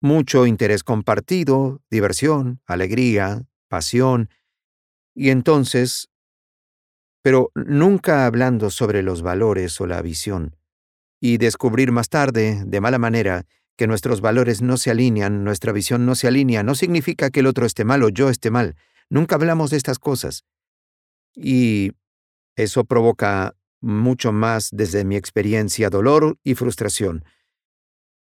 [0.00, 4.30] mucho interés compartido, diversión, alegría, pasión,
[5.14, 6.08] y entonces,
[7.22, 10.56] pero nunca hablando sobre los valores o la visión,
[11.20, 13.44] y descubrir más tarde, de mala manera,
[13.76, 17.46] que nuestros valores no se alinean, nuestra visión no se alinea, no significa que el
[17.46, 18.76] otro esté mal o yo esté mal.
[19.08, 20.44] Nunca hablamos de estas cosas.
[21.34, 21.92] Y
[22.56, 27.24] eso provoca mucho más desde mi experiencia dolor y frustración.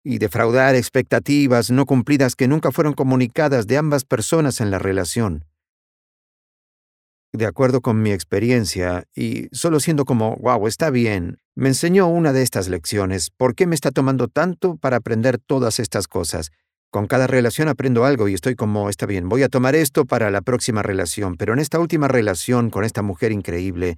[0.04, 5.44] Y defraudar expectativas no cumplidas que nunca fueron comunicadas de ambas personas en la relación.
[7.32, 12.32] De acuerdo con mi experiencia, y solo siendo como, wow, está bien, me enseñó una
[12.32, 13.30] de estas lecciones.
[13.30, 16.50] ¿Por qué me está tomando tanto para aprender todas estas cosas?
[16.90, 20.30] Con cada relación aprendo algo y estoy como, está bien, voy a tomar esto para
[20.30, 23.96] la próxima relación, pero en esta última relación con esta mujer increíble,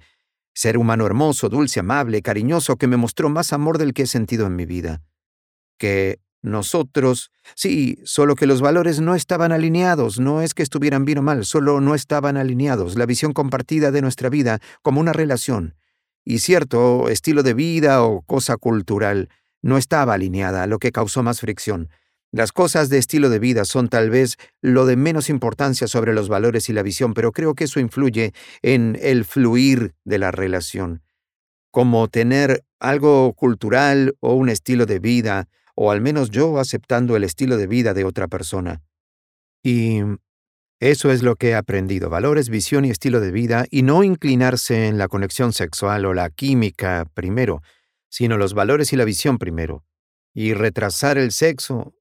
[0.53, 4.47] ser humano hermoso, dulce, amable, cariñoso, que me mostró más amor del que he sentido
[4.47, 5.01] en mi vida.
[5.77, 11.17] Que nosotros, sí, solo que los valores no estaban alineados, no es que estuvieran bien
[11.17, 15.75] o mal, solo no estaban alineados, la visión compartida de nuestra vida como una relación
[16.25, 19.29] y cierto estilo de vida o cosa cultural
[19.61, 21.89] no estaba alineada, lo que causó más fricción.
[22.31, 26.27] Las cosas de estilo de vida son tal vez lo de menos importancia sobre los
[26.27, 31.01] valores y la visión, pero creo que eso influye en el fluir de la relación.
[31.71, 37.23] Como tener algo cultural o un estilo de vida, o al menos yo aceptando el
[37.23, 38.81] estilo de vida de otra persona.
[39.61, 39.99] Y
[40.79, 44.87] eso es lo que he aprendido, valores, visión y estilo de vida, y no inclinarse
[44.87, 47.61] en la conexión sexual o la química primero,
[48.09, 49.83] sino los valores y la visión primero.
[50.33, 51.93] Y retrasar el sexo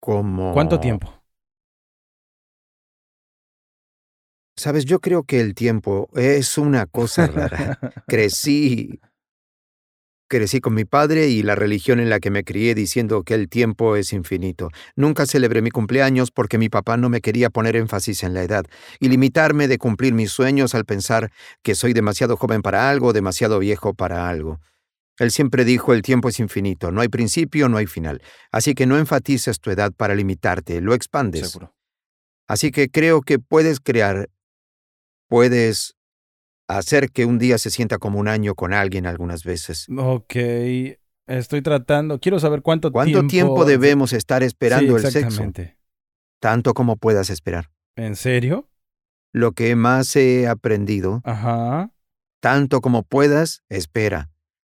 [0.00, 0.52] como...
[0.52, 1.12] ¿Cuánto tiempo?
[4.56, 7.78] Sabes, yo creo que el tiempo es una cosa rara.
[8.06, 9.00] Crecí
[10.30, 13.48] Crecí con mi padre y la religión en la que me crié diciendo que el
[13.48, 14.70] tiempo es infinito.
[14.94, 18.64] Nunca celebré mi cumpleaños porque mi papá no me quería poner énfasis en la edad
[19.00, 21.32] y limitarme de cumplir mis sueños al pensar
[21.64, 24.60] que soy demasiado joven para algo, demasiado viejo para algo.
[25.18, 28.22] Él siempre dijo el tiempo es infinito, no hay principio, no hay final.
[28.52, 31.50] Así que no enfatices tu edad para limitarte, lo expandes.
[31.50, 31.74] Seguro.
[32.46, 34.30] Así que creo que puedes crear,
[35.26, 35.96] puedes
[36.78, 39.86] hacer que un día se sienta como un año con alguien algunas veces.
[39.96, 40.34] Ok,
[41.26, 42.18] estoy tratando.
[42.20, 45.26] Quiero saber cuánto, ¿Cuánto tiempo, debemos estar esperando Sí, el sexo?
[45.28, 45.76] exactamente.
[46.40, 47.70] Tanto como puedas esperar.
[47.96, 48.68] ¿En serio?
[49.32, 51.90] Lo que más he aprendido, Ajá.
[52.40, 54.30] tanto como puedas, espera,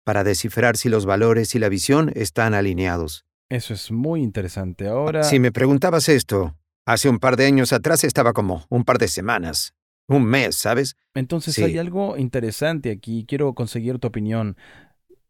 [0.03, 3.25] para descifrar si los valores y la visión están alineados.
[3.49, 4.87] Eso es muy interesante.
[4.87, 5.23] Ahora.
[5.23, 9.07] Si me preguntabas esto, hace un par de años atrás estaba como un par de
[9.07, 9.73] semanas,
[10.07, 10.95] un mes, ¿sabes?
[11.13, 11.63] Entonces Sí.
[11.63, 13.25] hay algo interesante aquí.
[13.27, 14.57] Quiero conseguir tu opinión.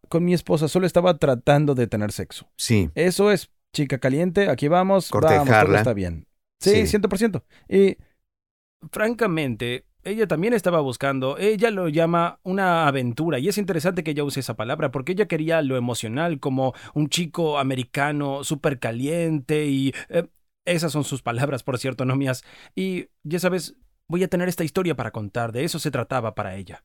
[0.10, 2.50] Con mi esposa solo estaba tratando de tener sexo.
[2.58, 5.10] Sí, Eso es, chica caliente, aquí vamos.
[5.10, 5.78] Vamos, todo Cortejarla.
[5.80, 6.28] está bien.
[6.60, 6.88] Sí, Sí.
[6.88, 7.44] 100%.
[7.68, 7.98] Y
[8.92, 14.24] francamente, ella también estaba buscando, ella lo llama una aventura, y es interesante que ella
[14.24, 19.94] use esa palabra, porque ella quería lo emocional, como un chico americano súper caliente, y
[20.10, 20.28] eh,
[20.66, 22.44] esas son sus palabras, por cierto, no mías.
[22.76, 23.76] Y ya sabes,
[24.14, 26.84] voy a tener esta historia para contar, de eso se trataba para ella.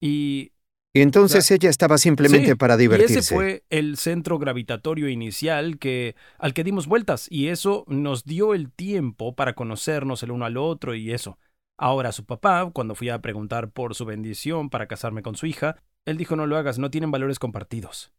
[0.00, 0.52] Y
[0.96, 3.18] y entonces ella estaba simplemente Sí, para y divertirse.
[3.20, 8.54] ese fue el centro gravitatorio inicial que, al que dimos vueltas y eso nos dio
[8.54, 11.38] el tiempo para conocernos el uno al otro y eso.
[11.76, 15.76] Ahora su papá, cuando fui a preguntar por su bendición para casarme con su hija,
[16.04, 18.12] él dijo no lo hagas, no tienen valores compartidos.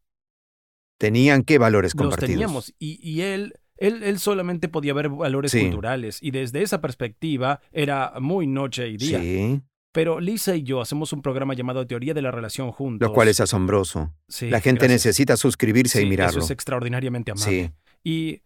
[0.98, 2.30] Tenían qué valores Los compartidos.
[2.32, 5.62] teníamos y, y él, él, él solamente podía ver valores Sí.
[5.62, 9.20] culturales y desde esa perspectiva era muy noche y día.
[9.20, 9.62] Sí,
[9.92, 13.08] Pero Lisa y yo hacemos un programa llamado Teoría de la Relación juntos.
[13.08, 14.14] lo cual es asombroso.
[14.28, 15.06] Sí, La gente gracias.
[15.06, 16.40] necesita suscribirse y mirarlo.
[16.40, 17.74] Eso es extraordinariamente amable.
[18.04, 18.42] Y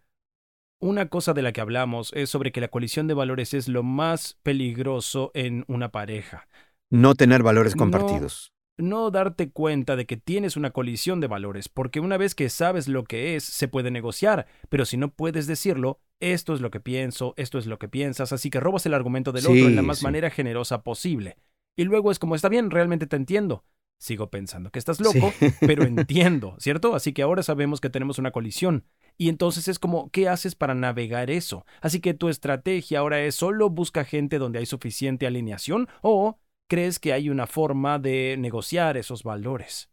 [0.80, 3.82] una cosa de la que hablamos es sobre que la colisión de valores es lo
[3.82, 6.46] más peligroso en una pareja.
[6.92, 8.52] no tener valores compartidos.
[8.80, 12.88] No darte cuenta de que tienes una colisión de valores, porque una vez que sabes
[12.88, 16.80] lo que es, se puede negociar, pero si no puedes decirlo, esto es lo que
[16.80, 19.76] pienso, esto es lo que piensas, así que robas el argumento del Sí, otro en
[19.76, 20.04] la más sí.
[20.04, 21.36] manera generosa posible.
[21.76, 23.64] Y luego es como, está bien, realmente te entiendo.
[23.98, 25.48] Sigo pensando que estás loco, Sí.
[25.60, 26.94] pero entiendo, ¿cierto?
[26.94, 28.84] Así que ahora sabemos que tenemos una colisión.
[29.18, 31.66] Y entonces es como, ¿qué haces para navegar eso?
[31.82, 36.38] Así que tu estrategia ahora es solo busca gente donde hay suficiente alineación o
[36.70, 39.90] crees que hay una forma de negociar esos valores.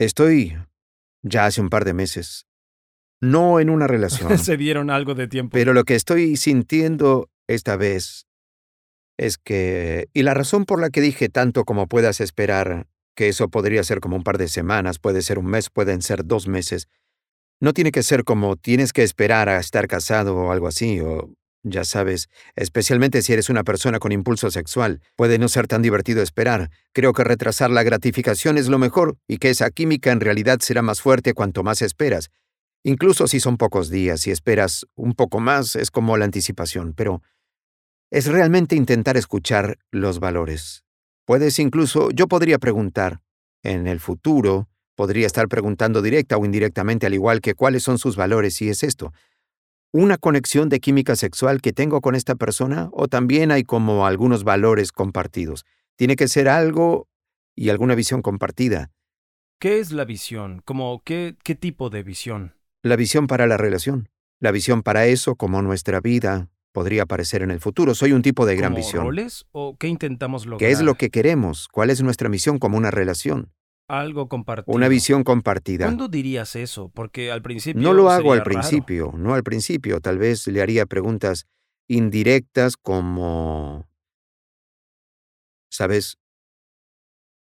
[0.00, 0.58] Estoy
[1.22, 2.46] ya hace un par de meses.
[3.20, 4.36] No en una relación.
[4.36, 5.54] Se dieron algo de tiempo.
[5.54, 8.26] Pero lo que estoy sintiendo esta vez
[9.16, 13.48] es que, y la razón por la que dije tanto como puedas esperar, que eso
[13.48, 16.88] podría ser como un par de semanas, puede ser un mes, pueden ser dos meses,
[17.60, 21.32] no tiene que ser como tienes que esperar a estar casado o algo así, o
[21.64, 26.22] ya sabes, especialmente si eres una persona con impulso sexual, puede no ser tan divertido
[26.22, 26.70] esperar.
[26.92, 30.82] Creo que retrasar la gratificación es lo mejor y que esa química en realidad será
[30.82, 32.30] más fuerte cuanto más esperas.
[32.84, 37.22] Incluso si son pocos días y esperas un poco más, es como la anticipación, pero
[38.10, 40.84] es realmente intentar escuchar los valores.
[41.24, 43.22] Puedes incluso, yo podría preguntar,
[43.62, 48.16] en el futuro, podría estar preguntando directa o indirectamente al igual que cuáles son sus
[48.16, 49.12] valores y es esto.
[49.96, 54.42] ¿Una conexión de química sexual que tengo con esta persona o también hay como algunos
[54.42, 55.64] valores compartidos?
[55.94, 57.06] Tiene que ser algo
[57.54, 58.90] y alguna visión compartida.
[59.60, 60.62] ¿Qué es la visión?
[60.64, 62.56] Como, ¿qué, ¿Qué tipo de visión?
[62.82, 64.08] La visión para la relación.
[64.40, 67.94] La visión para eso como nuestra vida podría aparecer en el futuro.
[67.94, 69.04] Soy un tipo de gran ¿Como visión.
[69.04, 70.58] roles o qué intentamos lograr?
[70.58, 71.68] ¿Qué es lo que queremos?
[71.68, 73.52] ¿Cuál es nuestra misión como una relación?
[73.88, 74.74] Algo compartido.
[74.74, 75.84] Una visión compartida.
[75.84, 76.90] ¿Cuándo dirías eso?
[76.94, 78.50] Porque al principio No lo hago al raro.
[78.50, 80.00] principio, no al principio.
[80.00, 81.46] Tal vez le haría preguntas
[81.86, 83.86] indirectas como,
[85.70, 86.16] ¿sabes?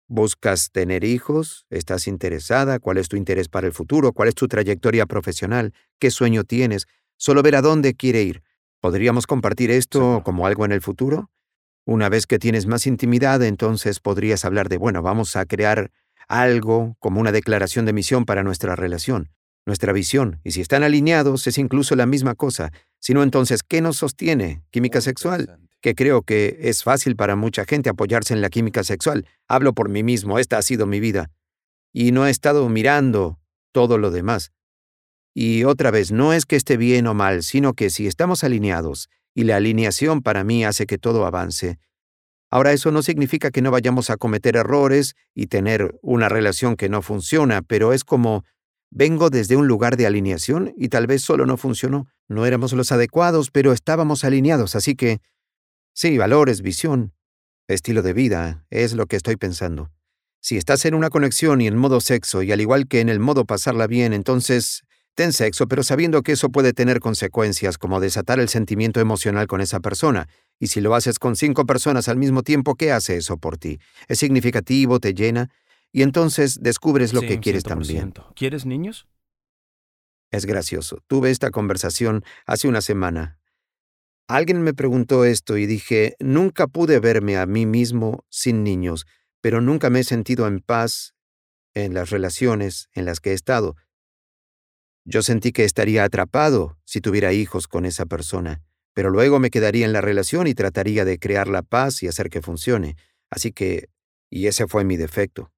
[0.08, 1.66] ¿Buscas tener hijos?
[1.70, 2.78] ¿Estás interesada?
[2.78, 4.12] ¿Cuál es tu interés para el futuro?
[4.12, 5.72] ¿Cuál es tu trayectoria profesional?
[5.98, 6.86] ¿Qué sueño tienes?
[7.16, 8.42] Solo ver a dónde quiere ir.
[8.80, 11.30] ¿Podríamos compartir esto como algo en el futuro?
[11.86, 15.90] Una vez que tienes más intimidad, entonces podrías hablar de, bueno, vamos a crear
[16.28, 19.30] algo como una declaración de misión para nuestra relación,
[19.64, 22.72] nuestra visión, y si están alineados es incluso la misma cosa.
[23.00, 24.62] Si no, entonces, ¿qué nos sostiene?
[24.70, 25.58] ¿Química Muy sexual?
[25.80, 29.26] Que creo que es fácil para mucha gente apoyarse en la química sexual.
[29.48, 31.30] Hablo por mí mismo, esta ha sido mi vida.
[31.92, 33.38] Y no he estado mirando
[33.72, 34.52] todo lo demás.
[35.34, 39.10] Y otra vez, no es que esté bien o mal, sino que si estamos alineados,
[39.34, 41.78] y la alineación para mí hace que todo avance,
[42.56, 46.88] Ahora eso no significa que no vayamos a cometer errores y tener una relación que
[46.88, 48.46] no funciona, pero es como
[48.90, 52.06] vengo desde un lugar de alineación y tal vez solo no funcionó.
[52.28, 55.20] No éramos los adecuados, pero estábamos alineados, así que
[55.92, 57.12] sí, valores, visión,
[57.68, 59.90] estilo de vida, es lo que estoy pensando.
[60.40, 63.20] Si estás en una conexión y en modo sexo, y al igual que en el
[63.20, 64.82] modo pasarla bien, entonces
[65.14, 69.60] ten sexo, pero sabiendo que eso puede tener consecuencias como desatar el sentimiento emocional con
[69.60, 70.26] esa persona.
[70.58, 73.78] Y si lo haces con cinco personas al mismo tiempo, ¿qué hace eso por ti?
[74.08, 75.00] ¿Es significativo?
[75.00, 75.50] ¿Te llena?
[75.92, 77.68] Y entonces descubres lo Sí, que quieres 100%.
[77.68, 78.12] también.
[78.34, 79.06] ¿Quieres niños?
[80.30, 80.98] Es gracioso.
[81.06, 83.38] Tuve esta conversación hace una semana.
[84.28, 89.06] Alguien me preguntó esto y dije, nunca pude verme a mí mismo sin niños,
[89.40, 91.14] pero nunca me he sentido en paz
[91.74, 93.76] en las relaciones en las que he estado.
[95.04, 98.64] Yo sentí que estaría atrapado si tuviera hijos con esa persona,
[98.96, 102.30] pero luego me quedaría en la relación y trataría de crear la paz y hacer
[102.30, 102.96] que funcione.
[103.30, 103.90] Así que,
[104.30, 105.52] y ese fue mi defecto.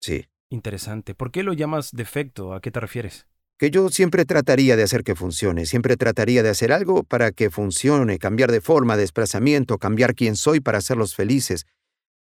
[0.00, 0.24] Sí.
[0.48, 1.14] Interesante.
[1.14, 2.54] ¿Por qué lo llamas defecto?
[2.54, 3.26] ¿A qué te refieres?
[3.58, 7.50] que yo siempre trataría de hacer que funcione, siempre trataría de hacer algo para que
[7.50, 11.66] funcione, cambiar de forma, desplazamiento, cambiar quién soy para hacerlos felices.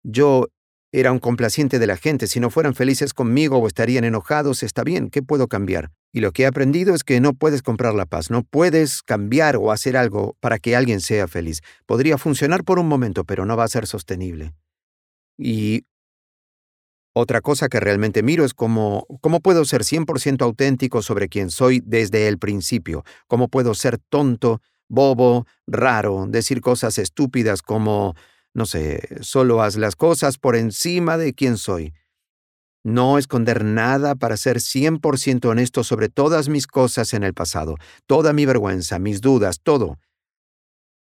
[0.02, 0.48] Yo
[0.92, 4.84] era un complaciente de la gente, si no fueran felices conmigo o estarían enojados, está
[4.84, 5.90] bien, ¿qué puedo cambiar?
[6.12, 9.56] Y lo que he aprendido es que no puedes comprar la paz, no puedes cambiar
[9.56, 11.62] o hacer algo para que alguien sea feliz.
[11.86, 14.52] Podría funcionar por un momento, pero no va a ser sostenible.
[15.38, 15.86] Y
[17.14, 21.82] otra cosa que realmente miro es cómo, cómo puedo ser 100% auténtico sobre quién soy
[21.84, 28.14] desde el principio, cómo puedo ser tonto, bobo, raro, decir cosas estúpidas como,
[28.54, 31.94] no sé, solo haz las cosas por encima de quién soy.
[32.84, 37.76] No esconder nada para ser 100% honesto sobre todas mis cosas en el pasado,
[38.06, 39.98] toda mi vergüenza, mis dudas, todo.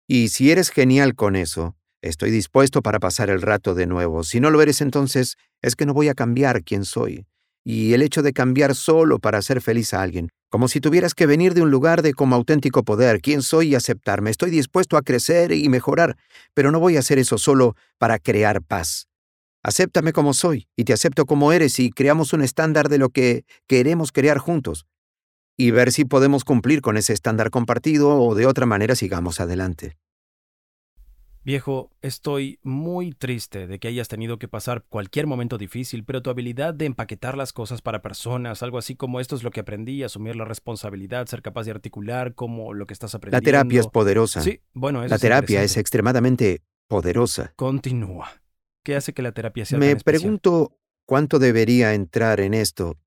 [0.09, 4.25] Y si eres genial con eso, estoy dispuesto para pasar el rato de nuevo.
[4.25, 7.27] Si no lo eres, entonces es que no voy a cambiar quién soy.
[7.65, 11.27] Y el hecho de cambiar solo para hacer feliz a alguien, como si tuvieras que
[11.27, 14.31] venir de un lugar de como auténtico poder, quién soy y aceptarme.
[14.31, 16.17] Estoy dispuesto a crecer y mejorar,
[16.53, 19.09] pero no voy a hacer eso solo para crear paz.
[19.63, 23.45] Acéptame como soy y te acepto como eres y creamos un estándar de lo que
[23.69, 24.87] queremos crear juntos.
[25.57, 29.97] Y ver si podemos cumplir con ese estándar compartido o de otra manera sigamos adelante.
[31.43, 36.29] Viejo, estoy muy triste de que hayas tenido que pasar cualquier momento difícil, pero tu
[36.29, 40.03] habilidad de empaquetar las cosas para personas, algo así como esto es lo que aprendí,
[40.03, 43.45] asumir la responsabilidad, ser capaz de articular como lo que estás La aprendiendo.
[43.45, 44.43] terapia es poderosa.
[44.43, 47.55] Sí, bueno, eso La terapia es extremadamente poderosa.
[47.57, 48.29] Continúa.
[48.85, 50.77] ¿Qué hace que la terapia sea Me tan pregunto
[51.07, 52.99] cuánto debería entrar en esto.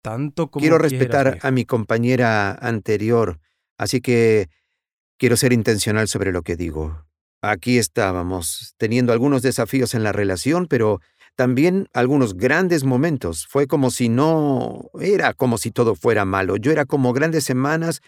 [0.00, 1.46] Tanto como Quiero quieras, respetar viejo.
[1.46, 3.38] a mi compañera anterior,
[3.76, 4.48] así que
[5.18, 7.04] quiero ser intencional sobre lo que digo.
[7.42, 11.00] Aquí estábamos, teniendo algunos desafíos en la relación, pero
[11.34, 13.46] también algunos grandes momentos.
[13.48, 16.56] Fue como si no era como si todo fuera malo.
[16.56, 18.00] Yo era como grandes semanas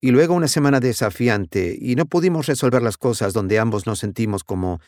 [0.00, 4.42] y luego una semana desafiante y no pudimos resolver las cosas donde ambos nos sentimos
[4.42, 4.80] como,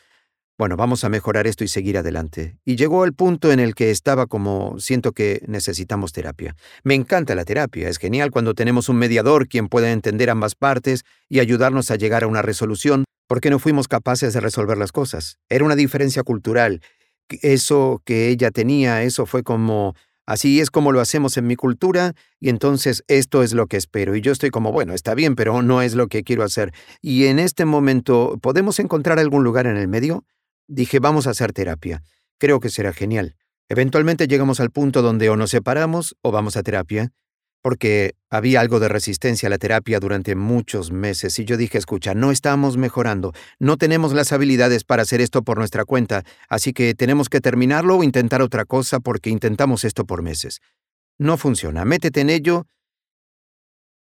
[0.57, 2.57] bueno, vamos a mejorar esto y seguir adelante.
[2.65, 6.55] Y llegó el punto en el que estaba como, siento que necesitamos terapia.
[6.83, 11.03] Me encanta la terapia, es genial cuando tenemos un mediador quien puede entender ambas partes
[11.29, 15.39] y ayudarnos a llegar a una resolución, porque no fuimos capaces de resolver las cosas.
[15.49, 16.81] Era una diferencia cultural.
[17.29, 19.95] Eso que ella tenía, eso fue como,
[20.25, 24.15] así es como lo hacemos en mi cultura, y entonces esto es lo que espero.
[24.15, 26.71] Y yo estoy como, bueno, está bien, pero no es lo que quiero hacer.
[27.01, 30.25] Y en este momento, ¿podemos encontrar algún lugar en el medio?
[30.67, 32.03] Dije, vamos a hacer terapia.
[32.37, 33.35] Creo que será genial.
[33.69, 37.11] Eventualmente llegamos al punto donde o nos separamos o vamos a terapia,
[37.65, 42.13] porque había algo de resistencia a la terapia durante muchos meses y yo dije, escucha,
[42.13, 46.93] no estamos mejorando, no tenemos las habilidades para hacer esto por nuestra cuenta, así que
[46.93, 50.61] tenemos que terminarlo o intentar otra cosa porque intentamos esto por meses.
[51.17, 52.67] No funciona, métete en ello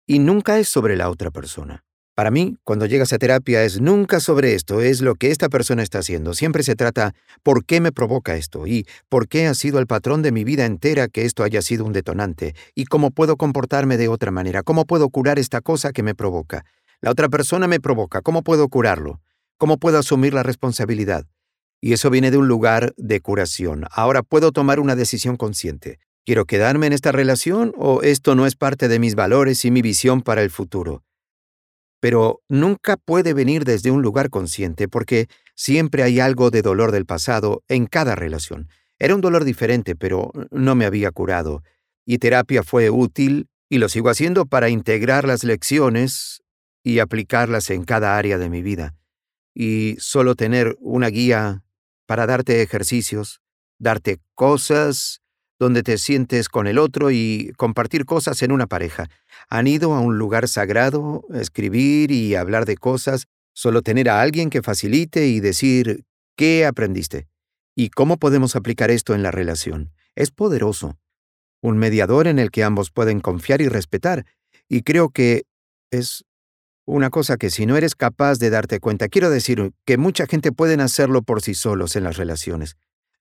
[0.06, 1.86] y nunca es sobre la otra persona.
[2.14, 5.82] Para mí, cuando llegas a terapia es nunca sobre esto, es lo que esta persona
[5.82, 6.32] está haciendo.
[6.32, 7.12] Siempre se trata
[7.42, 10.64] por qué me provoca esto y por qué ha sido el patrón de mi vida
[10.64, 14.84] entera que esto haya sido un detonante y cómo puedo comportarme de otra manera, cómo
[14.84, 16.64] puedo curar esta cosa que me provoca.
[17.00, 19.20] La otra persona me provoca, ¿cómo puedo curarlo?
[19.58, 21.26] ¿Cómo puedo asumir la responsabilidad?
[21.80, 23.86] Y eso viene de un lugar de curación.
[23.90, 25.98] Ahora puedo tomar una decisión consciente.
[26.24, 29.82] ¿Quiero quedarme en esta relación o esto no es parte de mis valores y mi
[29.82, 31.02] visión para el futuro?
[32.04, 37.06] Pero nunca puede venir desde un lugar consciente porque siempre hay algo de dolor del
[37.06, 38.68] pasado en cada relación.
[38.98, 41.62] Era un dolor diferente, pero no me había curado.
[42.04, 46.42] Y terapia fue útil y lo sigo haciendo para integrar las lecciones
[46.82, 48.94] y aplicarlas en cada área de mi vida.
[49.54, 51.62] Y solo tener una guía
[52.04, 53.40] para darte ejercicios,
[53.78, 55.22] darte cosas
[55.58, 59.08] donde te sientes con el otro y compartir cosas en una pareja.
[59.48, 64.50] Han ido a un lugar sagrado, escribir y hablar de cosas, solo tener a alguien
[64.50, 66.04] que facilite y decir
[66.36, 67.28] qué aprendiste
[67.76, 69.92] y cómo podemos aplicar esto en la relación.
[70.14, 70.98] Es poderoso.
[71.60, 74.26] Un mediador en el que ambos pueden confiar y respetar.
[74.68, 75.44] Y creo que
[75.90, 76.24] es
[76.86, 80.52] una cosa que si no eres capaz de darte cuenta, quiero decir que mucha gente
[80.52, 82.76] pueden hacerlo por sí solos en las relaciones.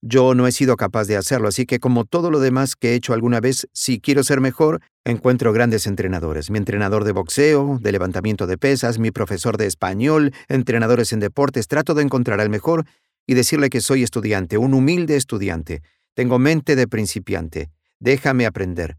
[0.05, 2.93] Yo no he sido capaz de hacerlo, así que como todo lo demás que he
[2.93, 6.49] hecho alguna vez, si quiero ser mejor, encuentro grandes entrenadores.
[6.49, 11.69] Mi entrenador de boxeo, de levantamiento de pesas, mi profesor de español, entrenadores en deportes,
[11.69, 12.83] trato de encontrar al mejor
[13.25, 15.81] y decirle que soy estudiante, un humilde estudiante.
[16.15, 17.71] Tengo mente de principiante.
[17.97, 18.97] Déjame aprender.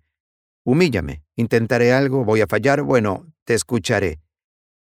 [0.64, 1.22] Humíllame.
[1.36, 4.20] Intentaré algo, voy a fallar, bueno, te escucharé.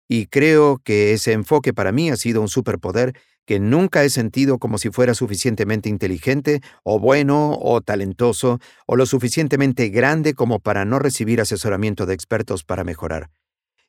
[0.08, 3.14] Y creo que ese enfoque para mí ha sido un superpoder
[3.48, 9.06] que nunca he sentido como si fuera suficientemente inteligente, o bueno, o talentoso, o lo
[9.06, 13.30] suficientemente grande como para no recibir asesoramiento de expertos para mejorar.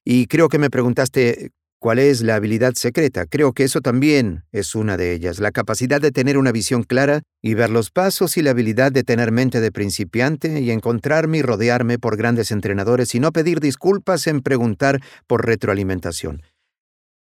[0.06, 3.26] Y creo que me preguntaste cuál es la habilidad secreta.
[3.26, 7.24] Creo que eso también es una de ellas, la capacidad de tener una visión clara
[7.42, 11.42] y ver los pasos y la habilidad de tener mente de principiante y encontrarme y
[11.42, 16.44] rodearme por grandes entrenadores y no pedir disculpas en preguntar por retroalimentación.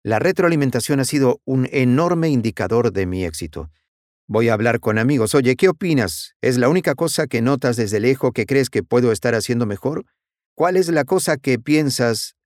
[0.07, 3.73] La retroalimentación ha sido un enorme indicador de mi éxito.
[4.29, 5.35] Voy a hablar con amigos.
[5.35, 6.37] Oye, ¿qué opinas?
[6.41, 10.05] ¿Es la única cosa que notas desde lejos que crees que puedo estar haciendo mejor?
[10.55, 12.37] ¿Cuál es la cosa que piensas?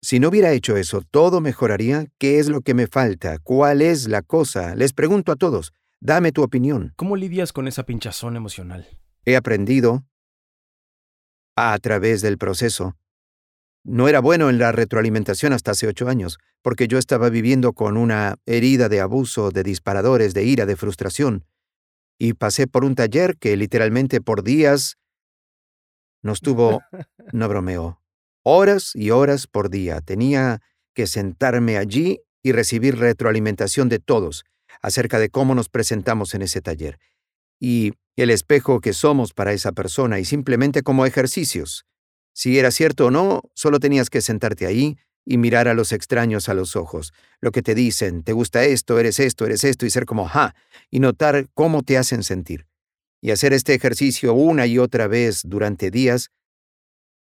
[0.00, 2.06] Si no hubiera hecho eso, ¿todo mejoraría?
[2.16, 3.36] ¿Qué es lo que me falta?
[3.42, 4.74] ¿Cuál es la cosa?
[4.74, 5.74] Les pregunto a todos.
[6.00, 6.94] Dame tu opinión.
[6.96, 8.88] ¿Cómo lidias con esa pinchazón emocional?
[9.26, 10.06] He aprendido
[11.56, 12.96] a través del proceso
[13.84, 17.96] no era bueno en la retroalimentación hasta hace ocho años, porque yo estaba viviendo con
[17.96, 21.44] una herida de abuso, de disparadores, de ira, de frustración.
[22.18, 24.96] Y pasé por un taller que literalmente por días
[26.22, 26.80] nos tuvo,
[27.32, 28.00] no bromeo,
[28.42, 30.00] horas y horas por día.
[30.00, 30.60] Tenía
[30.94, 34.44] que sentarme allí y recibir retroalimentación de todos
[34.80, 36.98] acerca de cómo nos presentamos en ese taller.
[37.58, 41.86] Y el espejo que somos para esa persona y simplemente como ejercicios
[42.32, 46.48] si era cierto o no, solo tenías que sentarte ahí y mirar a los extraños
[46.48, 49.90] a los ojos, lo que te dicen, te gusta esto, eres esto, eres esto, y
[49.90, 50.54] ser como, ja,
[50.90, 52.66] y notar cómo te hacen sentir.
[53.20, 56.30] Y hacer este ejercicio una y otra vez durante días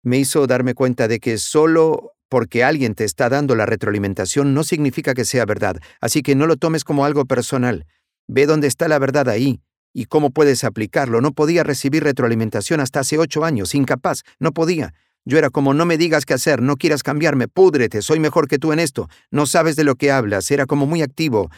[0.03, 4.65] me hizo darme cuenta de que solo porque alguien te está dando la retroalimentación no
[4.65, 7.87] significa que sea verdad, así que no lo tomes como algo personal.
[8.27, 9.61] Ve dónde está la verdad ahí,
[9.97, 11.21] ¿Y cómo puedes aplicarlo?
[11.21, 14.93] No podía recibir retroalimentación hasta hace ocho años, incapaz, no podía.
[15.25, 18.59] Yo era como, no me digas qué hacer, no quieras cambiarme, púdrete, soy mejor que
[18.59, 21.51] tú en esto, no sabes de lo que hablas, era como muy activo.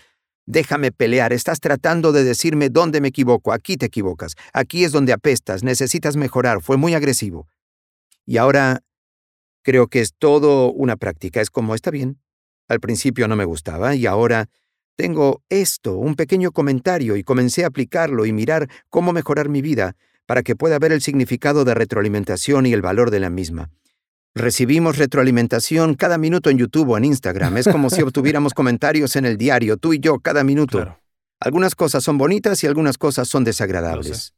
[0.46, 5.12] Déjame pelear, estás tratando de decirme dónde me equivoco, aquí te equivocas, aquí es donde
[5.12, 7.48] apestas, necesitas mejorar, fue muy agresivo.
[8.24, 8.82] Y ahora
[9.62, 12.20] creo que es todo una práctica, es como, está bien,
[12.68, 14.48] al principio no me gustaba y ahora
[14.96, 19.94] tengo esto, un pequeño comentario, y comencé a aplicarlo y mirar cómo mejorar mi vida
[20.26, 23.70] para que pueda ver el significado de retroalimentación y el valor de la misma.
[24.34, 27.56] Recibimos retroalimentación cada minuto en YouTube o en Instagram.
[27.56, 30.98] Es como si obtuviéramos comentarios en el diario, tú y yo, cada minuto.
[31.40, 34.34] Algunas cosas son bonitas y algunas cosas son desagradables.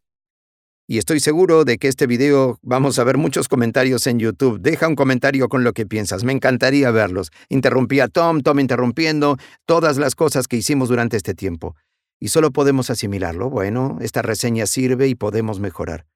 [0.91, 4.59] Y estoy seguro de que este video vamos a ver muchos comentarios en YouTube.
[4.59, 6.25] Deja un comentario con lo que piensas.
[6.25, 7.31] Me encantaría verlos.
[7.51, 9.37] Interrumpí a Tom, Tom interrumpiendo,
[9.67, 11.77] todas las cosas que hicimos durante este tiempo.
[12.21, 13.51] Y solo podemos asimilarlo.
[13.51, 16.07] Bueno, esta reseña sirve y podemos mejorar.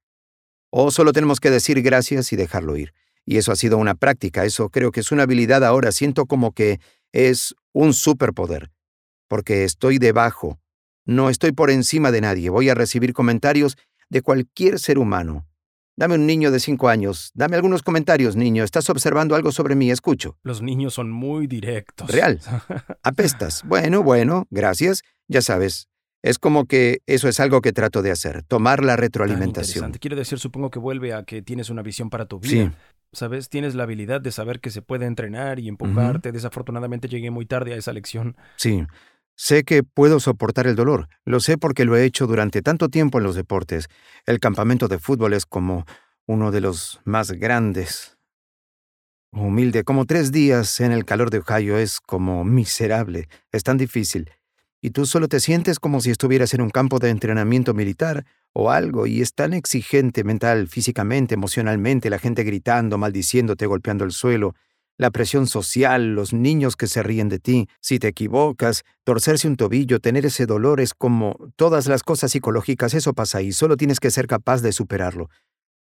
[0.71, 2.93] O solo tenemos que decir gracias y dejarlo ir.
[3.25, 5.93] Y eso ha sido una práctica, eso creo que es una habilidad ahora.
[5.93, 6.81] Siento como que
[7.13, 8.71] es un superpoder.
[9.29, 10.59] Porque estoy debajo.
[11.05, 12.51] No estoy por encima de nadie.
[12.51, 13.77] Voy a recibir comentarios
[14.09, 15.47] de cualquier ser humano.
[15.97, 17.31] Dame un niño de cinco años.
[17.35, 18.65] Dame algunos comentarios, niño.
[18.65, 19.91] ¿Estás observando algo sobre mí?
[19.91, 20.39] Escucho.
[20.43, 22.11] Los niños son muy directos.
[22.11, 22.41] Real.
[23.03, 23.63] Apestas.
[23.65, 25.03] Bueno, bueno, gracias.
[25.29, 25.92] Ya sabes.
[26.23, 29.93] Es como que eso es algo que trato de hacer, tomar la retroalimentación.
[29.93, 32.71] Quiero decir, supongo que vuelve a que tienes una visión para tu vida.
[32.71, 32.71] Sí.
[33.13, 33.51] ¿Sabes?
[33.51, 36.33] Tienes la habilidad de saber que se puede entrenar y empujarte.
[36.33, 38.37] Desafortunadamente llegué muy tarde a esa lección.
[38.57, 38.87] Sí.
[39.35, 43.19] Sé que puedo soportar el dolor, lo sé porque lo he hecho durante tanto tiempo
[43.19, 43.89] en los deportes.
[44.27, 45.85] El campamento de fútbol es como
[46.27, 48.19] uno de los más grandes.
[49.33, 54.31] Humilde, como tres días en el calor de Ohio es como miserable, es tan difícil.
[54.85, 58.73] Y tú solo te sientes como si estuvieras en un campo de entrenamiento militar o
[58.73, 64.55] algo, y es tan exigente mental, físicamente, emocionalmente, la gente gritando, maldiciéndote, golpeando el suelo.
[64.99, 69.57] la presión social, los niños que se ríen de ti, si te equivocas, torcerse un
[69.57, 73.99] tobillo, tener ese dolor es como todas las cosas psicológicas, eso pasa ahí, solo tienes
[73.99, 75.29] que ser capaz de superarlo.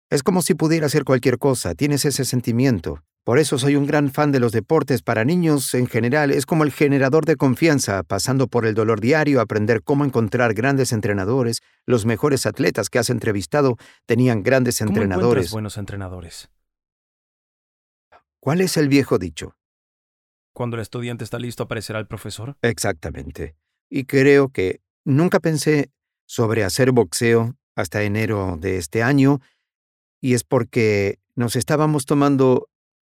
[0.08, 3.02] Es como si pudiera hacer cualquier cosa, tienes ese sentimiento.
[3.24, 6.64] Por eso soy un gran fan de los deportes para niños en general, es como
[6.64, 12.04] el generador de confianza, pasando por el dolor diario, aprender cómo encontrar grandes entrenadores, los
[12.04, 15.52] mejores atletas que has entrevistado tenían grandes ¿Cómo entrenadores.
[15.52, 16.50] buenos entrenadores?
[18.40, 19.54] ¿Cuál es el viejo dicho?
[20.52, 22.56] Cuando el estudiante está listo, aparecerá el profesor.
[22.60, 23.54] Exactamente.
[23.88, 25.92] Y creo que nunca pensé
[26.26, 29.40] sobre hacer boxeo hasta enero de este año,
[30.20, 32.68] y es porque nos estábamos tomando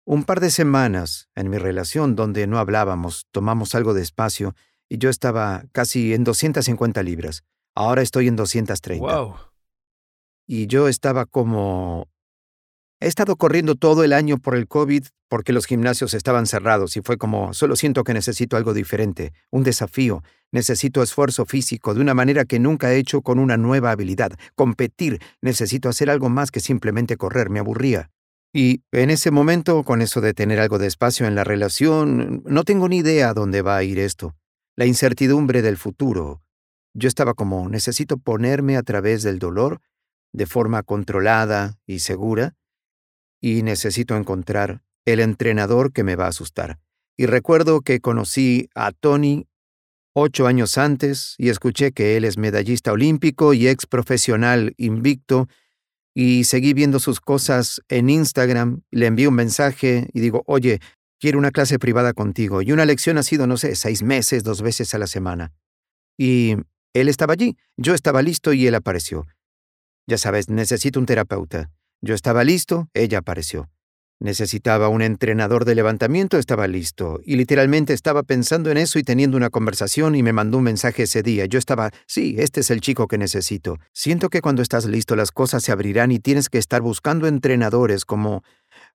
[0.05, 4.55] un par de semanas en mi relación donde no hablábamos, tomamos algo de espacio,
[4.87, 7.43] y yo estaba casi en 250 libras.
[7.75, 9.03] Ahora estoy en 230.
[9.03, 9.35] Wow.
[10.47, 12.07] Y yo estaba como...
[13.01, 17.01] He estado corriendo todo el año por el COVID porque los gimnasios estaban cerrados y
[17.01, 22.13] fue como, solo siento que necesito algo diferente, un desafío, necesito esfuerzo físico de una
[22.13, 26.61] manera que nunca he hecho con una nueva habilidad, competir, necesito hacer algo más que
[26.61, 28.11] simplemente correr, me aburría.
[28.57, 32.63] Y en ese momento, con eso de tener algo de espacio en la relación, no
[32.63, 34.33] tengo ni idea dónde va a ir esto.
[34.77, 36.41] La incertidumbre del futuro.
[36.93, 39.81] Yo estaba como, necesito ponerme a través del dolor
[40.31, 42.55] de forma controlada y segura,
[43.41, 46.79] y necesito encontrar el entrenador que me va a asustar.
[47.17, 49.49] Y recuerdo que conocí a Tony
[50.13, 55.49] ocho años antes y escuché que él es medallista olímpico y ex profesional invicto,
[56.15, 60.79] y seguí viendo sus cosas en Instagram, le envié un mensaje y digo, oye,
[61.19, 64.61] quiero una clase privada contigo, y una lección ha sido, no sé, seis meses, dos
[64.61, 65.53] veces a la semana.
[66.17, 66.55] Y
[66.93, 69.27] él estaba allí, yo estaba listo y él apareció.
[70.07, 71.71] Ya sabes, necesito un terapeuta.
[72.01, 73.69] Yo estaba listo, ella apareció.
[74.19, 77.19] Necesitaba un entrenador de levantamiento, estaba listo.
[77.25, 81.03] Y literalmente estaba pensando en eso y teniendo una conversación y me mandó un mensaje
[81.03, 81.45] ese día.
[81.45, 83.77] Yo estaba, sí, este es el chico que necesito.
[83.93, 88.05] Siento que cuando estás listo las cosas se abrirán y tienes que estar buscando entrenadores
[88.05, 88.43] como,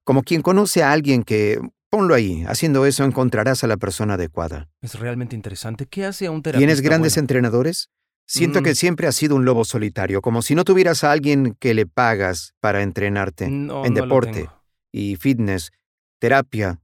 [0.04, 1.60] como quien conoce a alguien que...
[1.92, 4.68] Ponlo ahí, haciendo eso encontrarás a la persona adecuada.
[4.80, 5.86] Es realmente interesante.
[5.86, 6.60] ¿Qué hace a un terapeuta?
[6.60, 7.22] ¿Tienes grandes bueno?
[7.24, 7.88] entrenadores?
[8.26, 8.62] Siento Mm.
[8.62, 11.86] que siempre has sido un lobo solitario, como si no tuvieras a alguien que le
[11.86, 14.48] pagas para entrenarte No, en no deporte.
[14.92, 15.72] Y fitness,
[16.18, 16.80] terapia,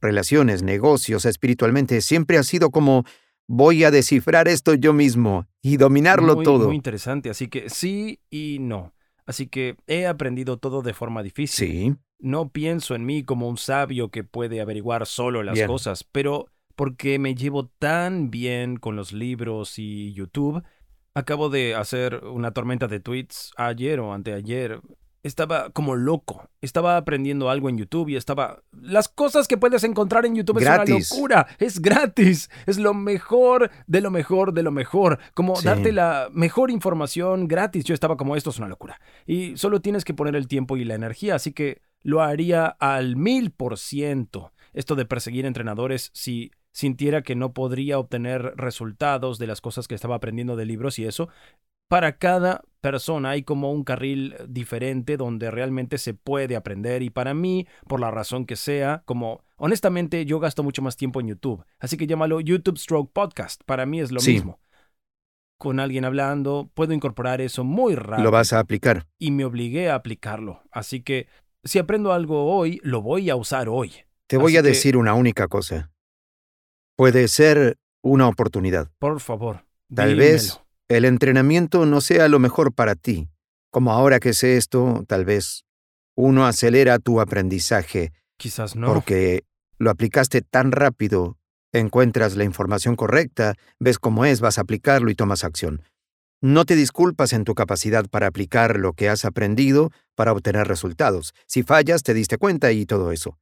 [0.00, 2.00] relaciones, negocios, espiritualmente.
[2.00, 3.04] Siempre ha sido como
[3.48, 6.66] voy a descifrar esto yo mismo y dominarlo muy, todo.
[6.66, 7.30] Muy interesante.
[7.30, 8.92] Así que sí y no.
[9.24, 11.68] Así que he aprendido todo de forma difícil.
[11.68, 15.66] Sí, No pienso en mí como un sabio que puede averiguar solo las Bien.
[15.66, 16.46] cosas, pero
[16.76, 20.62] porque me llevo tan bien con los libros y YouTube,
[21.14, 24.80] acabo de hacer una tormenta de tweets ayer o anteayer.
[25.26, 26.48] Estaba como loco.
[26.60, 28.62] Estaba aprendiendo algo en YouTube y estaba...
[28.80, 30.94] Las cosas que puedes encontrar en YouTube Gratis.
[30.96, 31.46] es una locura.
[31.58, 32.50] Es gratis.
[32.66, 35.18] Es lo mejor de lo mejor de lo mejor.
[35.34, 35.66] Como Sí.
[35.66, 37.84] darte la mejor información gratis.
[37.84, 39.00] Yo estaba como, esto es una locura.
[39.26, 41.34] Y solo tienes que poner el tiempo y la energía.
[41.34, 44.52] Así que lo haría al mil por ciento.
[44.72, 49.94] Esto de perseguir entrenadores si sintiera que no podría obtener resultados de las cosas que
[49.96, 51.28] estaba aprendiendo de libros y eso.
[51.88, 57.34] Para cada persona hay como un carril diferente donde realmente se puede aprender y para
[57.34, 61.64] mí, por la razón que sea, como honestamente yo gasto mucho más tiempo en YouTube,
[61.78, 64.32] así que llámalo YouTube Stroke Podcast, para mí es lo Sí.
[64.34, 64.60] mismo.
[65.58, 69.06] Con alguien hablando, puedo incorporar eso muy rápido lo vas a aplicar.
[69.18, 70.62] y me obligué a aplicarlo.
[70.70, 71.28] Así que
[71.64, 73.92] si aprendo algo hoy, lo voy a usar hoy.
[74.28, 75.90] Te voy Así a que- decir una única cosa.
[76.96, 78.90] Puede ser una oportunidad.
[78.98, 79.64] Por favor.
[79.94, 80.30] Tal dímelo.
[80.32, 83.28] vez el entrenamiento no sea lo mejor para ti.
[83.70, 85.64] Como ahora que sé esto, tal vez
[86.14, 88.86] uno acelera tu aprendizaje Quizás no.
[88.86, 89.44] porque
[89.78, 91.36] lo aplicaste tan rápido,
[91.72, 95.82] encuentras la información correcta, ves cómo es, vas a aplicarlo y tomas acción.
[96.40, 101.34] No te disculpas en tu capacidad para aplicar lo que has aprendido para obtener resultados.
[101.46, 103.38] Si fallas, te diste cuenta y todo eso.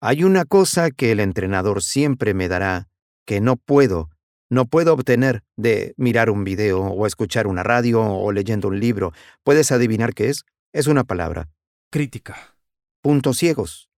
[0.00, 2.88] Hay una cosa que el entrenador siempre me dará
[3.24, 4.10] que no puedo,
[4.54, 9.12] no puedo obtener de mirar un video o escuchar una radio o leyendo un libro.
[9.42, 10.44] ¿Puedes adivinar qué es?
[10.72, 11.48] Es una palabra
[11.90, 12.56] Crítica.
[13.02, 13.88] puntos ciegos.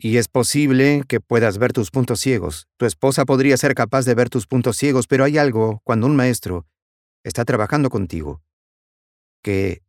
[0.00, 2.68] Y es posible que puedas ver tus puntos ciegos.
[2.76, 6.14] Tu esposa podría ser capaz de ver tus puntos ciegos, pero hay algo cuando un
[6.14, 6.66] maestro
[7.24, 8.42] está trabajando contigo
[9.42, 9.82] que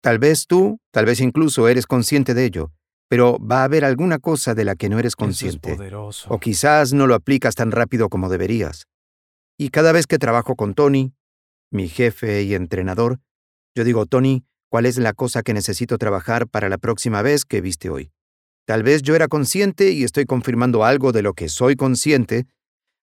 [0.00, 2.72] tal vez tú, tal vez incluso eres consciente de ello,
[3.08, 5.74] pero va a haber alguna cosa de la que no eres es consciente.
[5.74, 6.28] poderoso.
[6.30, 8.86] O quizás no lo aplicas tan rápido como deberías.
[9.58, 11.12] Y cada vez que trabajo con Tony,
[11.72, 13.18] mi jefe y entrenador,
[13.74, 17.60] yo digo, Tony, ¿cuál es la cosa que necesito trabajar para la próxima vez que
[17.60, 18.12] viste hoy?
[18.66, 22.46] Tal vez yo era consciente y estoy confirmando algo de lo que soy consciente,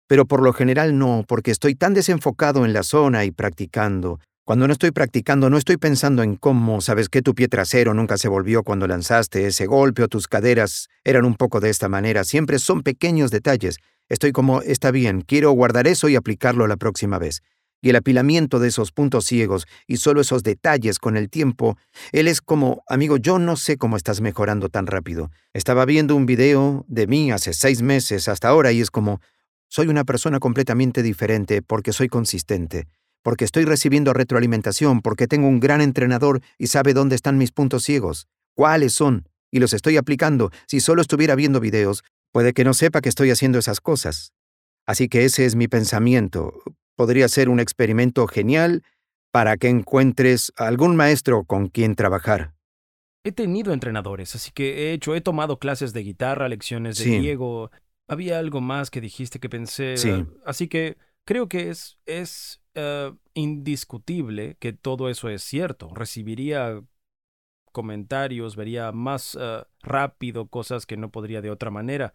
[0.07, 4.19] pero por lo general no, porque estoy tan desenfocado en la zona y practicando.
[4.45, 8.17] Cuando no estoy practicando, no estoy pensando en cómo, sabes que tu pie trasero nunca
[8.17, 12.23] se volvió cuando lanzaste ese golpe o tus caderas eran un poco de esta manera.
[12.23, 13.77] Siempre son pequeños detalles.
[14.09, 17.41] Estoy como, está bien, quiero guardar eso y aplicarlo la próxima vez
[17.85, 21.77] y el apilamiento de esos puntos ciegos y solo esos detalles con el tiempo,
[22.11, 25.29] él es como, amigo, yo no sé cómo estás mejorando tan rápido.
[25.53, 29.21] Estaba viendo un video de mí hace seis meses hasta ahora y es como,
[29.67, 32.87] soy una persona completamente diferente porque soy consistente,
[33.21, 37.83] porque estoy recibiendo retroalimentación, porque tengo un gran entrenador y sabe dónde están mis puntos
[37.83, 40.49] ciegos, cuáles son, y los estoy aplicando.
[40.65, 42.03] Si solo estuviera viendo videos,
[42.35, 44.33] puede que no sepa que estoy haciendo esas cosas.
[44.85, 46.51] Así que ese es mi pensamiento
[46.97, 48.83] podría ser un experimento genial
[49.31, 52.53] para que encuentres algún maestro con quien trabajar.
[53.23, 57.71] He tenido entrenadores, así que he hecho, he tomado clases de guitarra, lecciones de griego.
[58.05, 59.95] Había algo más que dijiste que pensé.
[59.95, 60.25] Sí.
[60.45, 65.89] así que creo que es, es eh, indiscutible que todo eso es cierto.
[65.95, 66.81] Recibiría
[67.75, 72.13] comentarios, vería más eh, rápido cosas que no podría de otra manera.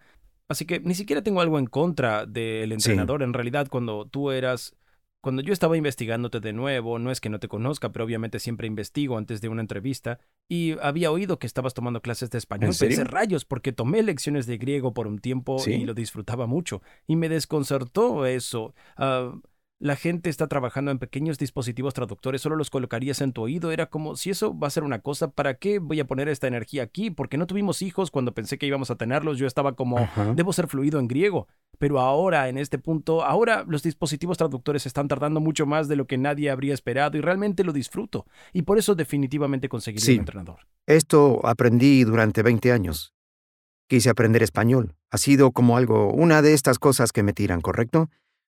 [0.48, 3.22] Así que ni siquiera tengo algo en contra del entrenador.
[3.22, 4.74] En realidad, cuando tú eras
[5.22, 8.66] cuando yo estaba investigándote de nuevo, no es que no te conozca, pero obviamente siempre
[8.66, 12.74] investigo antes de una entrevista, y había oído que estabas tomando clases de español.
[12.78, 16.80] Pensé rayos, porque tomé lecciones de griego por un tiempo y lo disfrutaba mucho.
[17.06, 18.74] Y me desconcertó eso.
[18.96, 19.34] Ah,
[19.80, 23.72] la gente está trabajando en pequeños dispositivos traductores, solo los colocarías en tu oído.
[23.72, 26.46] Era como, si eso va a ser una cosa, ¿para qué voy a poner esta
[26.46, 27.10] energía aquí?
[27.10, 29.38] Porque no tuvimos hijos cuando pensé que íbamos a tenerlos.
[29.38, 30.06] Yo estaba como,
[30.36, 31.48] debo ser fluido en griego.
[31.78, 36.06] Pero ahora, en este punto, ahora los dispositivos traductores están tardando mucho más de lo
[36.06, 38.26] que nadie habría esperado y realmente lo disfruto.
[38.52, 40.60] Y por eso definitivamente conseguiría un entrenador.
[40.86, 43.14] Esto aprendí durante 20 años.
[43.88, 44.94] Quise aprender español.
[45.10, 48.10] Ha sido como algo, una de estas cosas que me tiran, ¿correcto?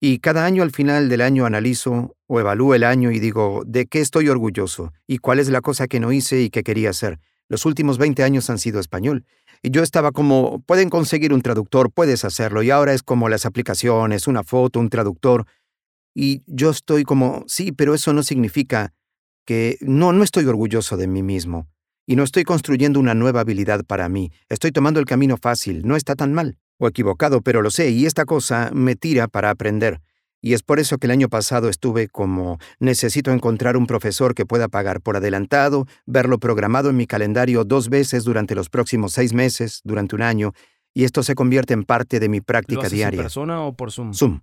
[0.05, 3.87] Y cada año al final del año analizo o evalúo el año y digo, ¿de
[3.87, 4.93] qué estoy orgulloso?
[5.07, 7.21] ¿Y cuál es la cosa que no hice y que quería hacer?
[7.49, 9.25] Los últimos 20 años han sido español.
[9.63, 12.65] Y yo estaba como, pueden conseguir un traductor, puedes hacerlo.
[12.65, 15.47] Y ahora es como las aplicaciones, una foto, un traductor.
[16.17, 18.93] Y yo estoy como, sí, pero eso no significa
[19.47, 21.69] que no, no estoy orgulloso de mí mismo.
[22.07, 24.33] Y no estoy construyendo una nueva habilidad para mí.
[24.49, 28.07] Estoy tomando el camino fácil, no está tan mal o equivocado, pero lo sé, y
[28.07, 30.01] esta cosa me tira para aprender.
[30.45, 34.45] Y es por eso que el año pasado estuve como, necesito encontrar un profesor que
[34.45, 39.33] pueda pagar por adelantado, verlo programado en mi calendario dos veces durante los próximos seis
[39.33, 40.53] meses, durante un año,
[40.93, 43.21] y esto se convierte en parte de mi práctica diaria.
[43.21, 44.13] ¿En persona o por Zoom?
[44.13, 44.41] Zoom.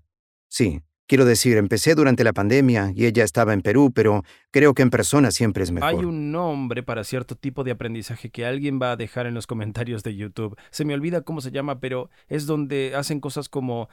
[0.47, 4.83] Sí, Quiero decir, empecé durante la pandemia y ella estaba en Perú, pero creo que
[4.83, 5.89] en persona siempre es mejor.
[5.89, 9.47] Hay un nombre para cierto tipo de aprendizaje que alguien va a dejar en los
[9.47, 10.55] comentarios de YouTube.
[10.69, 13.89] Se me olvida cómo se llama, pero es donde hacen cosas como